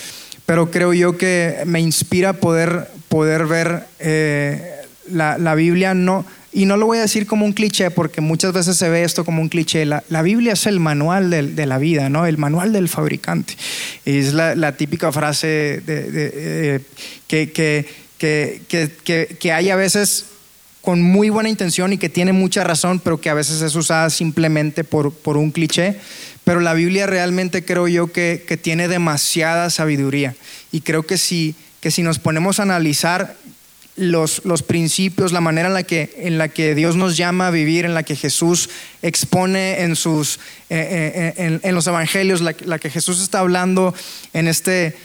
[0.45, 4.71] Pero creo yo que me inspira poder, poder ver eh,
[5.11, 8.53] la, la Biblia, no, y no lo voy a decir como un cliché, porque muchas
[8.53, 9.85] veces se ve esto como un cliché.
[9.85, 12.25] La, la Biblia es el manual del- de, la vida, ¿no?
[12.27, 13.57] el manual del fabricante.
[14.05, 16.79] Es la, la típica frase de- de- eh,
[17.27, 17.87] que, que,
[19.03, 20.25] que- que hay a veces
[20.85, 24.09] con muy buena intención y que tiene mucha razón, pero que a veces es usada
[24.09, 25.97] simplemente por, por un cliché.
[26.45, 30.35] Pero la Biblia realmente creo yo que, que tiene demasiada sabiduría.
[30.71, 33.35] Y creo que si, que si nos ponemos a analizar
[33.95, 37.51] los, los principios, la manera en la, que, en la que Dios nos llama a
[37.51, 38.69] vivir, en la que Jesús
[39.01, 40.37] expone en, sus,
[40.69, 43.95] eh, eh, en, en los evangelios, la que Jesús está hablando
[44.33, 44.95] en este,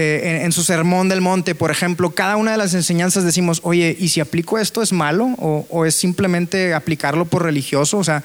[0.00, 3.96] eh, en, su sermón del monte, por ejemplo, cada una de las enseñanzas decimos, oye,
[3.98, 5.34] ¿y si aplico esto es malo?
[5.38, 7.98] ¿O, es simplemente aplicarlo por religioso?
[7.98, 8.22] O sea,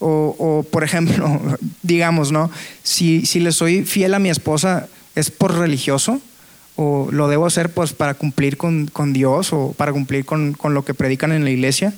[0.00, 1.40] o, por ejemplo,
[1.82, 2.50] digamos, ¿no?
[2.82, 6.20] Si, si le soy fiel a mi esposa, ¿es por religioso?
[6.76, 10.74] ¿O lo debo hacer pues para cumplir con, con Dios o para cumplir con, con
[10.74, 11.94] lo que predican en la iglesia?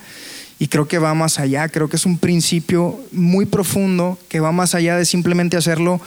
[0.61, 4.53] Y creo que va más allá, creo que es un principio muy profundo que va
[4.53, 6.01] más allá de simplemente hacerlo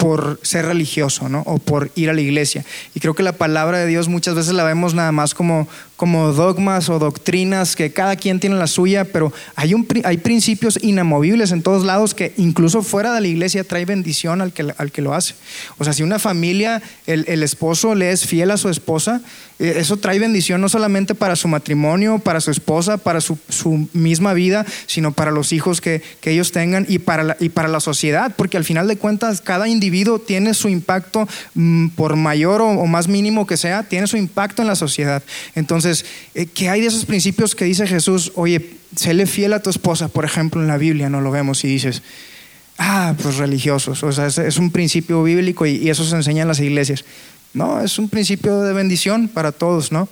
[0.00, 1.42] por ser religioso, ¿no?
[1.44, 2.64] O por ir a la iglesia.
[2.94, 5.68] Y creo que la palabra de Dios muchas veces la vemos nada más como,
[6.00, 10.78] como dogmas o doctrinas que cada quien tiene la suya, pero hay, un, hay principios
[10.82, 14.92] inamovibles en todos lados que incluso fuera de la iglesia trae bendición al que, al
[14.92, 15.34] que lo hace.
[15.76, 19.20] O sea, si una familia, el, el esposo le es fiel a su esposa,
[19.60, 23.38] eh, eso trae bendición no solamente para su matrimonio, para su esposa, para su,
[23.92, 27.80] misma vida, sino para los hijos que, ellos tengan y para, la, y para la
[27.80, 32.86] sociedad, porque al final de cuentas cada individuo tiene su impacto, mm, por mayor o,
[32.86, 35.22] más mínimo que sea, tiene su impacto en la sociedad.
[35.54, 35.89] Entonces,
[36.34, 38.32] eh, ¿qué hay de esos principios que dice Jesús?
[38.34, 41.68] Oye, séle fiel a tu esposa, por ejemplo, en la Biblia, no lo vemos y
[41.68, 42.02] dices,
[42.78, 46.48] ah, pues religiosos, o sea, es, un principio bíblico y, y eso se enseña en
[46.48, 47.04] las iglesias.
[47.52, 50.08] No, es un principio de bendición para todos, ¿no?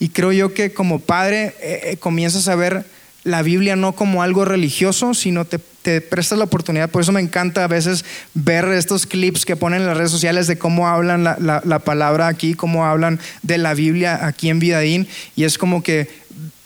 [0.00, 2.84] Y creo yo que como padre eh, eh, comienzas a ver
[3.24, 6.90] la Biblia no como algo religioso, sino te, te, prestas la oportunidad.
[6.90, 8.04] Por eso me encanta a veces
[8.34, 12.28] ver estos clips que ponen en las redes sociales de cómo hablan la, la palabra
[12.28, 15.08] aquí, cómo hablan de la Biblia aquí en Vidadín.
[15.36, 16.08] Y es como que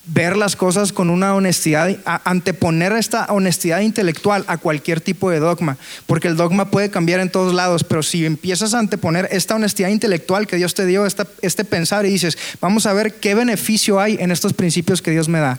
[0.06, 5.78] ver las cosas con una honestidad, anteponer esta honestidad intelectual a cualquier tipo de dogma,
[6.06, 9.88] porque el dogma puede cambiar en todos lados, pero si empiezas a anteponer esta honestidad
[9.88, 14.18] intelectual que Dios te dio, este pensar y dices, vamos a ver qué beneficio hay
[14.20, 15.58] en estos principios que Dios me da.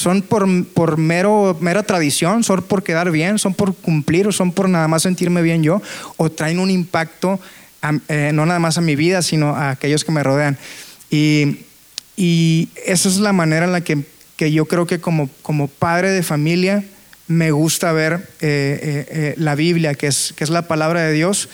[0.00, 2.42] ¿Son por, por mero, mera tradición?
[2.42, 3.38] ¿Son por quedar bien?
[3.38, 4.26] ¿Son por cumplir?
[4.26, 5.80] ¿O son por nada más sentirme bien yo?
[6.16, 7.38] ¿O traen un impacto
[8.08, 10.58] eh, no nada más a mi vida, sino a aquellos que me rodean?
[11.10, 11.58] Y
[12.20, 14.04] y esa es la manera en la que,
[14.52, 16.84] yo creo que como, como, padre de familia
[17.28, 21.14] me gusta ver eh, eh, eh, la Biblia, que es, que es la palabra de
[21.14, 21.48] Dios.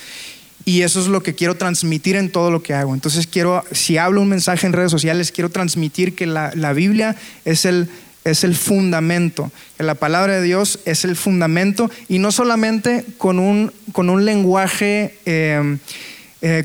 [0.65, 2.95] Y eso es lo que quiero transmitir en todo lo que hago.
[2.95, 7.15] Entonces quiero, si hablo un mensaje en redes sociales, quiero transmitir que la, la Biblia
[7.45, 7.89] es el,
[8.31, 13.73] es el fundamento, la palabra de Dios es el fundamento y no solamente con un,
[13.93, 15.15] con un lenguaje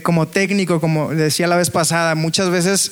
[0.04, 2.92] como técnico, como decía la vez pasada, muchas veces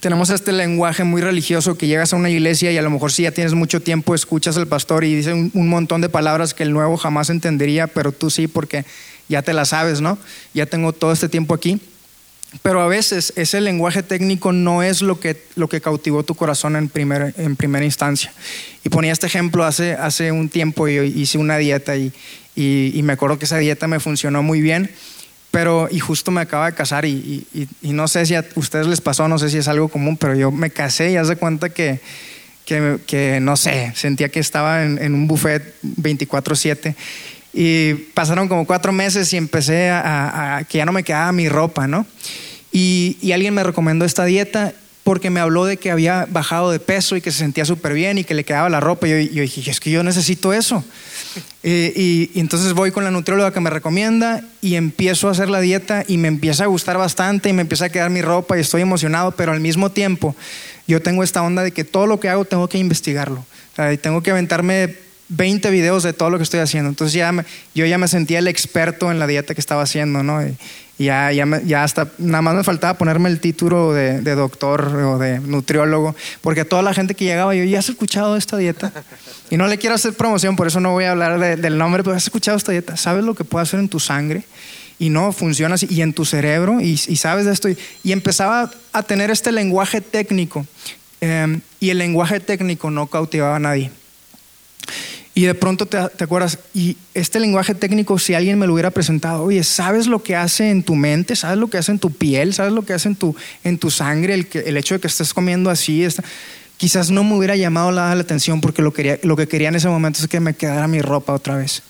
[0.00, 3.22] tenemos este lenguaje muy religioso que llegas a una iglesia y a lo mejor si
[3.22, 6.72] ya tienes mucho tiempo escuchas al pastor y dice un, montón de palabras que el
[6.72, 8.84] nuevo jamás entendería, pero tú sí porque
[9.28, 10.18] ya te las sabes, ¿no?
[10.54, 11.80] Ya tengo todo este tiempo aquí.
[12.62, 16.76] Pero a veces ese lenguaje técnico no es lo que, lo que cautivó tu corazón
[16.76, 18.32] en, primer, en primera instancia.
[18.84, 22.12] Y ponía este ejemplo hace, hace un tiempo, yo hice una dieta y,
[22.54, 24.90] y me acuerdo que esa dieta me funcionó muy bien
[25.56, 27.46] pero, y justo me acaba de casar y,
[27.80, 30.50] no sé si a ustedes les pasó, no sé si es algo común, pero yo
[30.50, 31.98] me casé y hace cuenta que,
[32.66, 36.94] que, no sé, sentía que estaba en, un buffet 24/7
[37.58, 41.88] y pasaron como cuatro meses y empecé a, que ya no me quedaba mi ropa,
[41.88, 42.06] ¿no?
[42.70, 44.74] Y, y alguien me recomendó esta dieta
[45.06, 48.18] porque me habló de que había bajado de peso y que se sentía súper bien
[48.18, 49.06] y que le quedaba la ropa.
[49.06, 50.84] Y yo, yo, dije, es que yo necesito eso.
[51.62, 56.04] y, entonces voy con la nutrióloga que me recomienda y empiezo a hacer la dieta
[56.06, 58.82] y me empieza a gustar bastante y me empieza a quedar mi ropa y estoy
[58.82, 60.34] emocionado, pero al mismo tiempo
[60.88, 63.46] yo tengo esta onda de que todo lo que hago tengo que investigarlo.
[63.72, 66.88] O sea, tengo que aventarme 20 videos de todo lo que estoy haciendo.
[66.88, 67.32] Entonces ya
[67.74, 70.40] yo ya me sentía el experto en la dieta que estaba haciendo, ¿no?
[70.98, 75.40] ya, ya, ya hasta, nada más me faltaba ponerme el título de, doctor o de
[75.40, 78.92] nutriólogo, porque toda la gente que llegaba, yo, ¿ya has escuchado esta dieta?
[79.50, 82.16] Y no le quiero hacer promoción, por eso no voy a hablar del nombre, pero
[82.16, 84.44] has escuchado esta dieta, ¿sabes lo que puede hacer en tu sangre?
[84.98, 87.68] Y no, funciona así, y en tu cerebro, y, sabes de esto.
[87.68, 90.66] Y, empezaba a tener este lenguaje técnico,
[91.20, 93.90] em, y el lenguaje técnico no cautivaba a nadie.
[95.36, 99.42] Y de pronto te, acuerdas, y este lenguaje técnico, si alguien me lo hubiera presentado,
[99.42, 101.36] oye, ¿sabes lo que hace en tu mente?
[101.36, 102.54] ¿Sabes lo que hace en tu piel?
[102.54, 104.32] ¿Sabes lo que hace en tu, en tu sangre?
[104.32, 106.08] El, el hecho de que estés comiendo así,
[106.78, 109.74] quizás no me hubiera llamado la, la atención porque lo, quería, lo que quería en
[109.74, 111.82] ese momento es que me quedara mi ropa otra vez.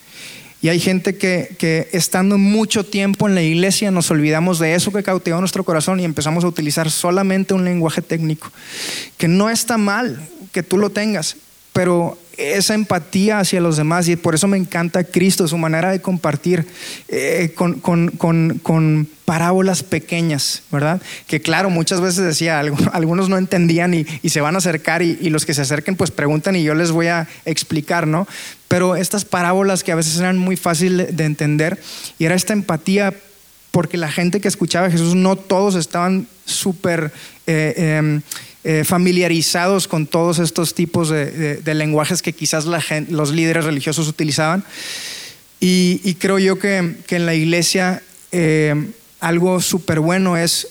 [0.61, 4.93] Y hay gente que, que, estando mucho tiempo en la iglesia nos olvidamos de eso
[4.93, 8.51] que cautivó nuestro corazón y empezamos a utilizar solamente un lenguaje técnico,
[9.17, 10.21] que no está mal
[10.51, 11.37] que tú lo tengas,
[11.73, 16.01] pero esa empatía hacia los demás y por eso me encanta Cristo, su manera de
[16.01, 16.67] compartir
[17.09, 21.03] eh, con, parábolas pequeñas, ¿verdad?
[21.27, 22.61] Que claro, muchas veces decía,
[22.93, 26.11] algunos no entendían y, se van a acercar y, y, los que se acerquen pues
[26.11, 28.29] preguntan y yo les voy a explicar, ¿no?
[28.69, 31.81] Pero estas parábolas que a veces eran muy fáciles de entender
[32.19, 33.15] y era esta empatía
[33.77, 37.13] porque la gente que escuchaba a Jesús no todos estaban súper
[37.47, 38.23] eh, em,
[38.69, 42.67] eh, familiarizados con todos estos tipos de, lenguajes que quizás
[43.09, 44.65] los líderes religiosos utilizaban.
[45.61, 48.03] Y, creo yo que, en la iglesia
[48.33, 48.91] em,
[49.21, 50.67] algo súper bueno es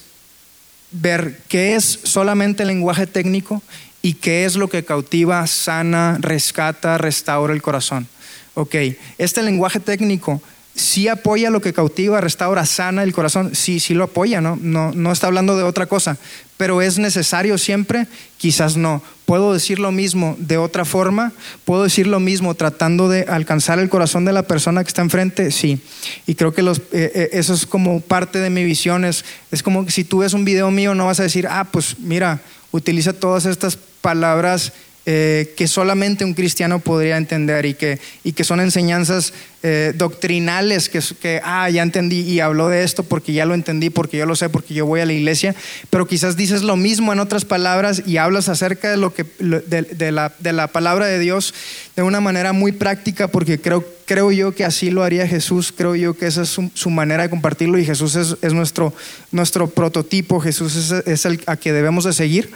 [0.92, 3.64] ver qué es solamente lenguaje técnico
[4.02, 8.10] y qué es lo que cautiva, sana, rescata, restaura el corazón.
[8.56, 8.76] Ok,
[9.18, 10.42] este lenguaje técnico
[10.76, 14.58] sí apoya lo que cautiva, restaura, sana el corazón, sí, sí lo apoya, ¿no?
[14.62, 16.18] No, no está hablando de otra cosa,
[16.58, 19.02] pero es necesario siempre, quizás no.
[19.26, 21.34] Puedo decir lo mismo de otra forma,
[21.66, 25.52] puedo decir lo mismo tratando de alcanzar el corazón de la persona que está enfrente,
[25.52, 25.80] sí.
[26.28, 29.86] Y creo que eh, eh, eso es como parte de mi visión, es, es como
[29.86, 32.40] que si tú ves un video mío no vas a decir, ah, pues mira,
[32.72, 34.74] utiliza todas estas palabras
[35.08, 40.90] eh, que solamente un cristiano podría entender y que, y que son enseñanzas eh, doctrinales
[40.90, 44.26] que, que, ah, ya entendí y habló de esto porque ya lo entendí, porque yo
[44.26, 45.54] lo sé, porque yo voy a la iglesia,
[45.92, 50.12] pero quizás dices lo mismo en otras palabras y hablas acerca de, lo que, de,
[50.12, 51.54] la, de la, palabra de Dios
[51.96, 55.96] de una manera muy práctica porque creo, creo yo que así lo haría Jesús, creo
[55.96, 58.92] yo que esa es su, manera de compartirlo y Jesús es, es nuestro,
[59.32, 62.50] nuestro prototipo, Jesús es, es, el a que debemos de seguir.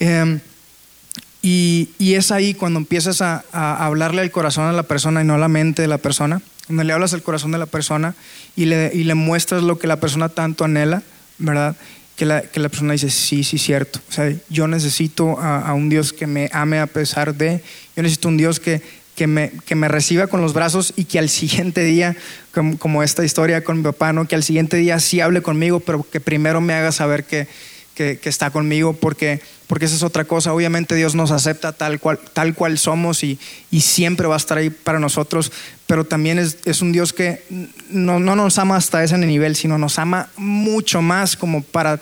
[0.00, 0.38] Eh,
[1.48, 5.38] y, es ahí cuando empiezas a, hablarle al corazón a la persona y no a
[5.38, 8.16] la mente de la persona, cuando le hablas al corazón de la persona
[8.56, 11.04] y le, y le muestras lo que la persona tanto anhela,
[11.38, 11.76] ¿verdad?
[12.16, 14.00] Que la, que la, persona dice, sí, sí, cierto.
[14.08, 17.62] O sea, yo necesito a, un Dios que me ame a pesar de,
[17.94, 18.82] yo necesito un Dios que,
[19.14, 22.16] que, me, que me reciba con los brazos y que al siguiente día,
[22.52, 24.26] como, como, esta historia con mi papá, ¿no?
[24.26, 27.46] que al siguiente día sí hable conmigo, pero que primero me haga saber que,
[27.96, 30.52] que, está conmigo, porque, porque esa es otra cosa.
[30.52, 33.38] Obviamente Dios nos acepta tal cual, tal cual somos y,
[33.70, 35.50] y siempre va a estar ahí para nosotros,
[35.86, 37.42] pero también es, es un Dios que
[37.88, 42.00] no, no, nos ama hasta ese nivel, sino nos ama mucho más como para,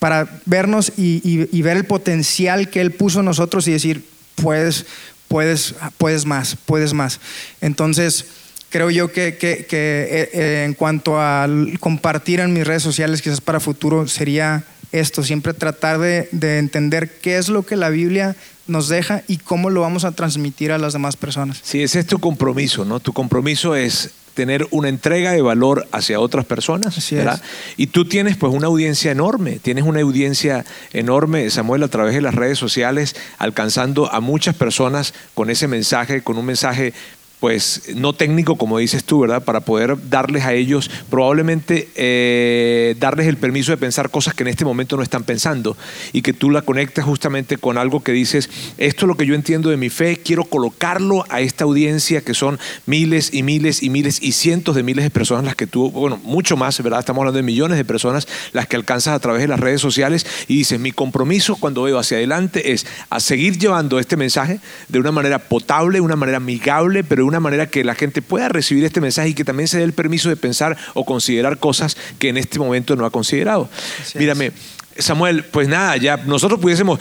[0.00, 4.86] para vernos y, y, ver el potencial que Él puso en nosotros y decir, puedes,
[5.28, 7.20] puedes, puedes más, puedes más.
[7.60, 8.24] Entonces,
[8.70, 11.46] creo yo que, que, que eh, eh, en cuanto a
[11.78, 16.28] compartir en mis redes sociales, quizás para futuro, sería esto, siempre tratar de,
[16.58, 18.36] entender qué es lo que la Biblia
[18.66, 21.60] nos deja y cómo lo vamos a transmitir a las demás personas.
[21.62, 23.00] Sí, ese es tu compromiso, ¿no?
[23.00, 27.42] Tu compromiso es tener una entrega de valor hacia otras personas, ¿verdad?
[27.76, 32.20] Y tú tienes pues una audiencia enorme, tienes una audiencia enorme, Samuel, a través de
[32.20, 36.94] las redes sociales, alcanzando a muchas personas con ese mensaje, con un mensaje
[37.40, 39.42] pues no técnico, como dices tú, ¿verdad?
[39.44, 44.48] Para poder darles a ellos, probablemente eh, darles el permiso de pensar cosas que en
[44.48, 45.76] este momento no están pensando
[46.12, 49.34] y que tú la conectas justamente con algo que dices, esto es lo que yo
[49.34, 53.90] entiendo de mi fe, quiero colocarlo a esta audiencia que son miles y miles y
[53.90, 57.00] miles y cientos de miles de personas las que tú, bueno, mucho más, ¿verdad?
[57.00, 60.26] Estamos hablando de millones de personas las que alcanzas a través de las redes sociales
[60.48, 64.98] y dices, mi compromiso cuando veo hacia adelante es a seguir llevando este mensaje de
[64.98, 69.00] una manera potable, una manera amigable, pero una manera que la gente pueda recibir este
[69.00, 72.36] mensaje y que también se dé el permiso de pensar o considerar cosas que en
[72.36, 73.68] este momento no ha considerado.
[74.14, 74.52] Mírame,
[74.98, 76.98] Samuel, pues nada, ya nosotros pudiésemos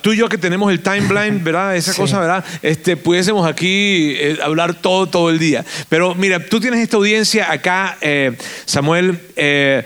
[0.00, 1.76] tú y yo que tenemos el timeline, ¿verdad?
[1.76, 2.44] Esa cosa, ¿verdad?
[2.62, 5.64] Este, pudiésemos aquí eh, hablar todo, todo el día.
[5.88, 9.20] Pero mira, tú tienes esta audiencia acá, eh, Samuel.
[9.36, 9.84] Eh,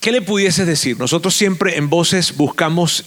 [0.00, 0.98] ¿Qué le pudieses decir?
[0.98, 3.06] Nosotros siempre en Voces buscamos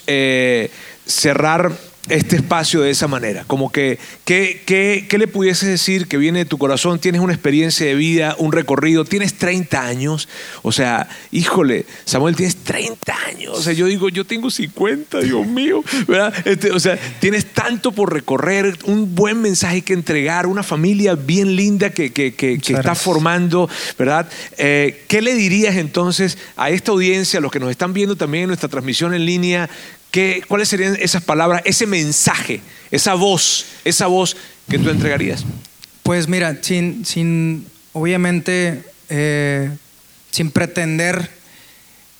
[1.05, 1.71] cerrar
[2.09, 3.43] este espacio de esa manera?
[3.47, 6.99] Como que, ¿qué, qué, le pudieses decir que viene de tu corazón?
[6.99, 10.27] Tienes una experiencia de vida, un recorrido, tienes 30 años.
[10.61, 13.57] O sea, híjole, Samuel, tienes 30 años.
[13.57, 15.83] O sea, yo digo, yo tengo 50, Dios mío.
[16.07, 16.33] ¿verdad?
[16.45, 21.55] Este, o sea, tienes tanto por recorrer, un buen mensaje que entregar, una familia bien
[21.55, 24.29] linda que, que, que, está formando, ¿verdad?
[24.57, 28.43] Eh, ¿Qué le dirías entonces a esta audiencia, a los que nos están viendo también
[28.43, 29.69] en nuestra transmisión en línea?
[30.11, 34.35] ¿Qué, ¿Cuáles serían esas palabras, ese mensaje, esa voz, esa voz
[34.69, 35.45] que tú entregarías?
[36.03, 39.69] Pues mira, sin, sin obviamente, eh,
[40.31, 41.29] sin pretender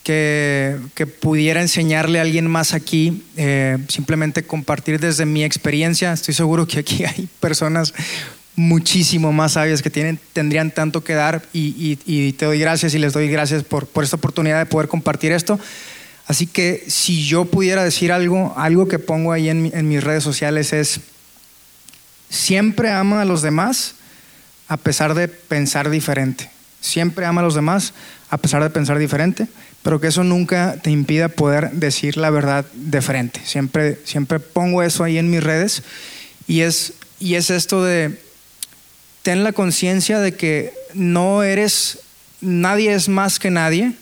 [0.04, 6.12] que, que, pudiera enseñarle a alguien más aquí, eh, simplemente compartir desde mi experiencia.
[6.12, 7.92] Estoy seguro que aquí hay personas
[8.56, 12.98] muchísimo más sabias que tienen, tendrían tanto que dar y, y, te doy gracias y
[12.98, 15.58] les doy gracias por, por esta oportunidad de poder compartir esto.
[16.30, 20.72] Así que si yo pudiera decir algo, algo que pongo ahí en, mis redes sociales
[20.72, 21.00] es,
[22.28, 23.96] siempre ama a los demás
[24.68, 26.48] a pesar de pensar diferente.
[26.80, 27.94] Siempre ama a los demás
[28.28, 29.48] a pesar de pensar diferente,
[29.82, 33.40] pero que eso nunca te impida poder decir la verdad de frente.
[33.44, 35.82] Siempre, siempre pongo eso ahí en mis redes
[36.46, 38.22] y es, y es esto de,
[39.22, 41.98] ten la conciencia de que no eres
[42.40, 43.94] nadie es más que nadie,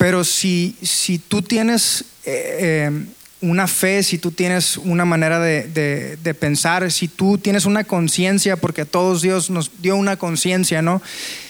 [0.00, 3.04] pero si, si tú tienes eh, eh,
[3.42, 8.56] una fe, si tú tienes una manera de, de pensar, si tú tienes una conciencia,
[8.56, 11.02] porque a todos Dios nos dio una conciencia, ¿no?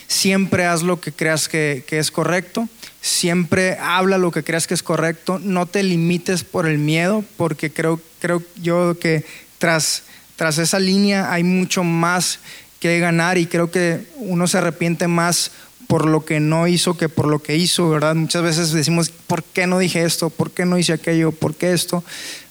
[0.08, 2.68] Siempre haz lo que creas que, que es correcto
[3.00, 7.72] siempre habla lo que creas que es correcto, no te limites por el miedo, porque
[7.72, 9.24] creo, creo yo que
[9.58, 10.02] tras,
[10.34, 12.40] tras esa línea hay mucho más
[12.80, 15.52] que ganar y creo que uno se arrepiente más
[15.90, 18.14] por lo que no hizo que por lo que hizo, ¿verdad?
[18.14, 20.30] Muchas veces decimos, ¿por qué no dije esto?
[20.30, 21.32] ¿Por qué no hice aquello?
[21.32, 22.04] ¿Por qué esto?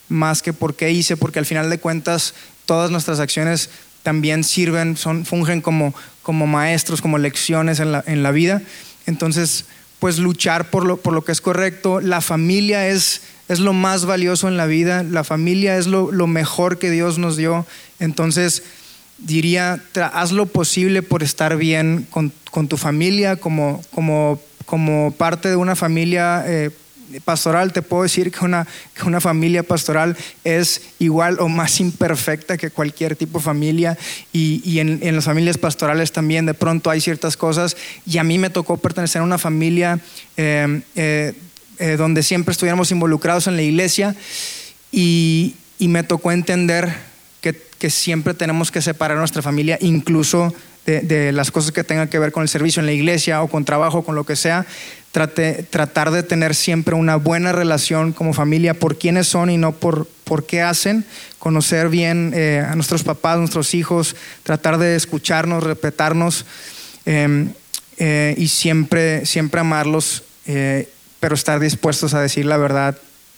[0.09, 2.33] Más que por qué hice, porque al final de cuentas
[2.65, 3.69] todas nuestras acciones
[4.03, 8.61] también sirven, son, fungen como, como maestros, como lecciones en la, en la vida.
[9.05, 9.63] Entonces,
[9.99, 12.01] pues luchar por lo, por lo que es correcto.
[12.01, 16.27] La familia es, es lo más valioso en la vida, la familia es lo, lo
[16.27, 17.65] mejor que Dios nos dio.
[18.01, 18.63] Entonces,
[19.19, 19.81] diría,
[20.13, 25.55] haz lo posible por estar bien con, con tu familia, como, como, como, parte de
[25.55, 26.71] una familia eh,
[27.23, 32.57] pastoral, te puedo decir que una, que una familia pastoral es igual o más imperfecta
[32.57, 33.97] que cualquier tipo de familia
[34.31, 38.23] y, y en, en, las familias pastorales también de pronto hay ciertas cosas y a
[38.23, 39.99] mí me tocó pertenecer a una familia
[40.37, 41.33] eh, eh,
[41.79, 44.15] eh, donde siempre estuviéramos involucrados en la iglesia
[44.91, 47.08] y, y me tocó entender
[47.41, 50.53] que siempre tenemos que separar nuestra familia, incluso
[50.97, 53.65] de, las cosas que tengan que ver con el servicio en la iglesia o con
[53.65, 54.65] trabajo, con lo que sea.
[55.11, 59.71] Trate, tratar de tener siempre una buena relación como familia por quiénes son y no
[59.73, 61.05] por, por qué hacen.
[61.37, 66.45] Conocer bien eh, a nuestros papás, nuestros hijos, tratar de escucharnos, respetarnos
[67.05, 67.47] eh,
[67.97, 72.97] eh, y siempre, siempre amarlos, eh, pero estar dispuestos a decir la verdad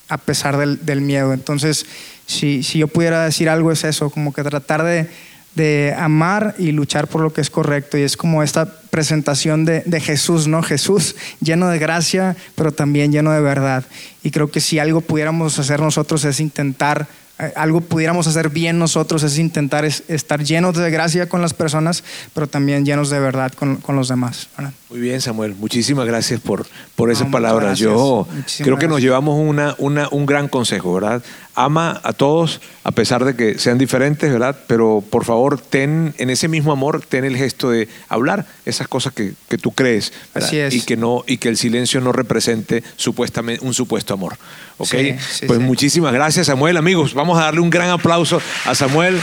[0.10, 1.32] a pesar del, del miedo.
[1.34, 1.86] Entonces,
[2.32, 5.08] si, si, yo pudiera decir algo es eso, como que tratar de,
[5.56, 7.98] de, amar y luchar por lo que es correcto.
[7.98, 10.64] Y es como esta presentación de, de, Jesús, ¿no?
[10.64, 13.84] Jesús lleno de gracia, pero también lleno de verdad.
[14.24, 17.08] Y creo que si algo pudiéramos hacer nosotros es intentar
[17.42, 21.56] eh, algo pudiéramos hacer bien nosotros es intentar es, estar llenos de gracia con las
[21.56, 22.04] personas,
[22.36, 24.48] pero también llenos de verdad con, con los demás.
[24.56, 24.74] ¿verdad?
[24.92, 25.56] Muy bien, Samuel.
[25.56, 27.80] Muchísimas gracias por, por esas no, palabras.
[27.80, 28.90] Yo Muchísimas creo que gracias.
[28.92, 31.24] nos llevamos una, una, un gran consejo, ¿verdad?
[31.56, 34.56] Ama a todos, a pesar de que sean diferentes, ¿verdad?
[34.68, 39.14] Pero por favor, ten en ese mismo amor, ten el gesto de hablar esas cosas
[39.14, 40.48] que, que tú crees, ¿verdad?
[40.48, 40.74] Así es.
[40.74, 44.38] Y que no y que el silencio no represente supuestamente un supuesto amor.
[44.78, 44.90] ¿Ok?
[44.90, 45.66] Sí, sí, pues sí.
[45.66, 46.78] muchísimas gracias, Samuel.
[46.78, 49.20] Amigos, vamos a darle un gran aplauso a Samuel.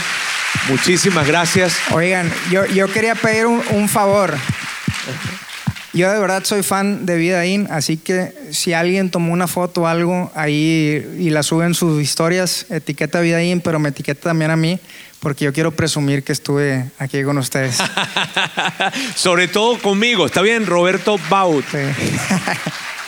[0.69, 1.75] Muchísimas gracias.
[1.91, 4.35] Oigan, yo, yo quería pedir un, un favor.
[5.93, 9.81] Yo de verdad soy fan de Vida In, así que si alguien tomó una foto
[9.81, 14.29] o algo ahí y la sube en sus historias, etiqueta Vida In, pero me etiqueta
[14.29, 14.79] también a mí,
[15.19, 17.77] porque yo quiero presumir que estuve aquí con ustedes.
[19.15, 20.67] Sobre todo conmigo, ¿está bien?
[20.67, 21.65] Roberto Baut.
[21.71, 21.77] Sí.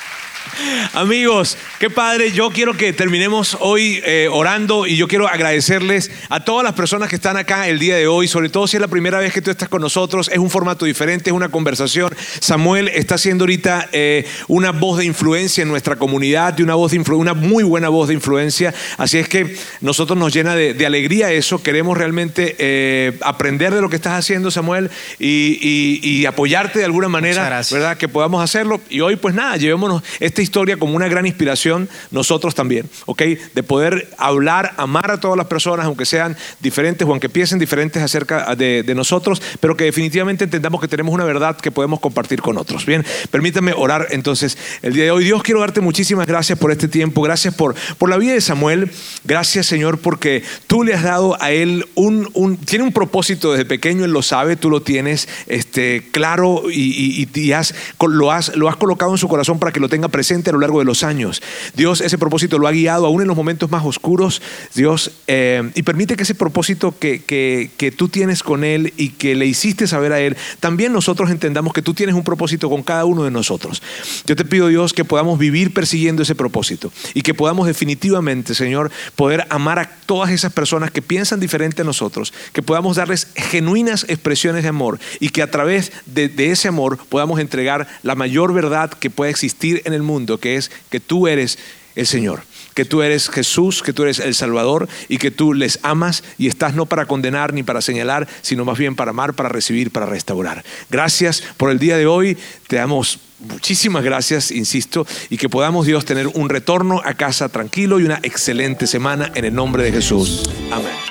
[0.94, 2.32] Amigos, qué padre.
[2.32, 7.10] Yo quiero que terminemos hoy eh, orando y yo quiero agradecerles a todas las personas
[7.10, 9.42] que están acá el día de hoy, sobre todo si es la primera vez que
[9.42, 10.30] tú estás con nosotros.
[10.30, 12.14] Es un formato diferente, es una conversación.
[12.40, 16.92] Samuel está haciendo ahorita eh, una voz de influencia en nuestra comunidad, de una, voz
[16.92, 18.74] de una muy buena voz de influencia.
[18.98, 21.62] Así es que nosotros nos llena de, de alegría eso.
[21.64, 24.90] Queremos realmente eh, aprender de lo que estás haciendo, Samuel,
[25.20, 27.98] y, y, y apoyarte de alguna manera, ¿verdad?
[27.98, 28.82] Que podamos hacerlo.
[28.90, 30.04] Y hoy, pues nada, llevémonos
[30.42, 33.22] esta historia como una gran inspiración nosotros también, ¿ok?
[33.54, 38.02] De poder hablar, amar a todas las personas, aunque sean diferentes o aunque piensen diferentes
[38.02, 42.58] acerca de, nosotros, pero que definitivamente entendamos que tenemos una verdad que podemos compartir con
[42.58, 42.86] otros.
[42.86, 45.24] Bien, permítame orar entonces el día de hoy.
[45.24, 48.92] Dios, quiero darte muchísimas gracias por este tiempo, gracias por, por la vida de Samuel,
[49.24, 53.66] gracias Señor porque tú le has dado a él un, un tiene un propósito desde
[53.66, 58.56] pequeño, él lo sabe, tú lo tienes este, claro y, y, y has, lo, has,
[58.56, 60.86] lo has colocado en su corazón para que lo tenga presente a lo largo de
[60.86, 61.42] los años.
[61.76, 64.42] Dios ese propósito lo ha guiado aún en los momentos más oscuros,
[64.74, 69.36] Dios, eh, y permite que ese propósito que, que, tú tienes con Él y que
[69.36, 73.04] le hiciste saber a Él, también nosotros entendamos que tú tienes un propósito con cada
[73.04, 73.82] uno de nosotros.
[74.26, 78.90] Yo te pido, Dios, que podamos vivir persiguiendo ese propósito y que podamos definitivamente, Señor,
[79.18, 84.06] poder amar a todas esas personas que piensan diferente a nosotros, que podamos darles genuinas
[84.08, 88.92] expresiones de amor y que a través de ese amor podamos entregar la mayor verdad
[88.92, 91.58] que pueda existir en el mundo, que es que tú eres
[91.96, 92.44] el Señor,
[92.74, 96.48] que tú eres Jesús, que tú eres el Salvador y que tú les amas y
[96.48, 100.06] estás no para condenar ni para señalar, sino más bien para amar, para recibir, para
[100.06, 100.64] restaurar.
[100.90, 106.06] Gracias por el día de hoy, te damos muchísimas gracias, insisto, y que podamos Dios
[106.06, 110.44] tener un retorno a casa tranquilo y una excelente semana en el nombre de Jesús.
[110.72, 111.11] Amén.